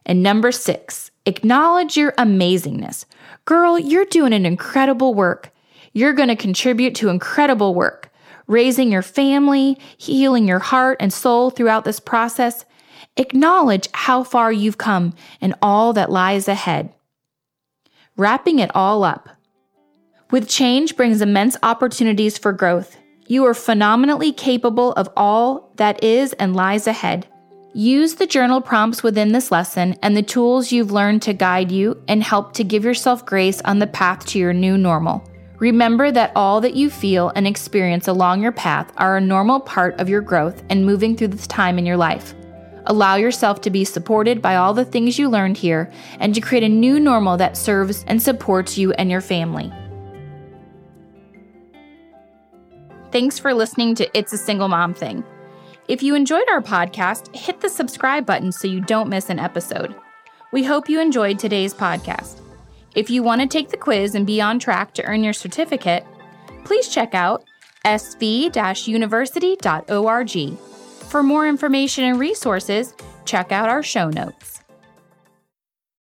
And 0.06 0.24
number 0.24 0.52
six, 0.52 1.12
Acknowledge 1.26 1.96
your 1.96 2.12
amazingness. 2.14 3.06
Girl, 3.46 3.80
you're 3.80 4.06
doing 4.06 4.34
an 4.34 4.46
incredible 4.46 5.14
work. 5.14 5.52
You're 5.94 6.14
going 6.14 6.28
to 6.28 6.36
contribute 6.36 6.96
to 6.96 7.08
incredible 7.08 7.74
work, 7.74 8.12
raising 8.48 8.92
your 8.92 9.02
family, 9.02 9.78
healing 9.98 10.48
your 10.48 10.60
heart 10.60 10.98
and 11.00 11.14
soul 11.14 11.50
throughout 11.50 11.86
this 11.86 12.02
process. 12.02 12.66
Acknowledge 13.16 13.88
how 13.94 14.24
far 14.24 14.52
you've 14.52 14.78
come 14.78 15.14
and 15.40 15.56
all 15.62 15.94
that 15.94 16.12
lies 16.12 16.50
ahead. 16.50 16.94
Wrapping 18.18 18.60
it 18.60 18.72
all 18.76 19.06
up. 19.06 19.30
With 20.30 20.50
change 20.50 20.98
brings 20.98 21.22
immense 21.22 21.56
opportunities 21.64 22.38
for 22.38 22.52
growth. 22.52 22.98
You 23.28 23.46
are 23.46 23.54
phenomenally 23.54 24.34
capable 24.34 24.92
of 24.94 25.08
all 25.16 25.72
that 25.78 26.04
is 26.04 26.34
and 26.34 26.54
lies 26.54 26.86
ahead. 26.86 27.28
Use 27.76 28.14
the 28.14 28.28
journal 28.28 28.62
prompts 28.62 29.02
within 29.02 29.32
this 29.32 29.52
lesson 29.52 29.98
and 30.04 30.16
the 30.16 30.22
tools 30.22 30.72
you've 30.72 30.92
learned 30.92 31.24
to 31.24 31.34
guide 31.34 31.72
you 31.72 32.00
and 32.08 32.22
help 32.22 32.54
to 32.54 32.64
give 32.64 32.86
yourself 32.86 33.26
grace 33.26 33.62
on 33.62 33.80
the 33.80 33.88
path 33.88 34.28
to 34.28 34.38
your 34.38 34.54
new 34.54 34.78
normal. 34.78 35.28
Remember 35.58 36.12
that 36.12 36.32
all 36.36 36.62
that 36.62 36.76
you 36.76 36.92
feel 36.92 37.32
and 37.36 37.48
experience 37.48 38.08
along 38.08 38.44
your 38.44 38.52
path 38.52 38.94
are 38.98 39.18
a 39.18 39.22
normal 39.22 39.60
part 39.60 40.00
of 40.00 40.08
your 40.08 40.22
growth 40.22 40.62
and 40.70 40.86
moving 40.86 41.18
through 41.18 41.30
this 41.30 41.48
time 41.48 41.80
in 41.80 41.86
your 41.86 41.98
life. 41.98 42.36
Allow 42.86 43.16
yourself 43.16 43.62
to 43.62 43.72
be 43.72 43.86
supported 43.86 44.40
by 44.40 44.56
all 44.56 44.76
the 44.76 44.86
things 44.86 45.18
you 45.18 45.28
learned 45.28 45.58
here 45.58 45.92
and 46.20 46.36
to 46.36 46.42
create 46.42 46.64
a 46.64 46.70
new 46.70 47.00
normal 47.00 47.38
that 47.38 47.58
serves 47.58 48.04
and 48.08 48.22
supports 48.22 48.78
you 48.78 48.92
and 48.94 49.10
your 49.10 49.22
family. 49.22 49.74
Thanks 53.12 53.40
for 53.40 53.56
listening 53.56 53.96
to 53.96 54.16
It's 54.16 54.32
a 54.32 54.38
Single 54.38 54.68
Mom 54.68 54.94
Thing. 54.94 55.24
If 55.90 56.02
you 56.02 56.16
enjoyed 56.16 56.48
our 56.50 56.62
podcast, 56.62 57.36
hit 57.36 57.60
the 57.60 57.68
subscribe 57.68 58.26
button 58.26 58.54
so 58.54 58.70
you 58.70 58.80
don't 58.80 59.10
miss 59.10 59.30
an 59.30 59.38
episode. 59.38 59.94
We 60.54 60.64
hope 60.64 60.88
you 60.88 61.02
enjoyed 61.02 61.40
today's 61.40 61.74
podcast. 61.74 62.40
If 62.96 63.10
you 63.10 63.22
want 63.22 63.42
to 63.42 63.48
take 63.48 63.70
the 63.70 63.78
quiz 63.78 64.16
and 64.16 64.26
be 64.26 64.40
on 64.40 64.60
track 64.60 64.94
to 64.94 65.04
earn 65.04 65.24
your 65.24 65.34
certificate, 65.34 66.06
please 66.64 66.88
check 66.88 67.14
out 67.14 67.44
sv 67.84 68.88
university.org. 68.88 70.58
For 71.10 71.22
more 71.22 71.48
information 71.48 72.06
and 72.06 72.18
resources, 72.18 72.94
check 73.26 73.52
out 73.52 73.68
our 73.68 73.84
show 73.84 74.10
notes. 74.10 74.53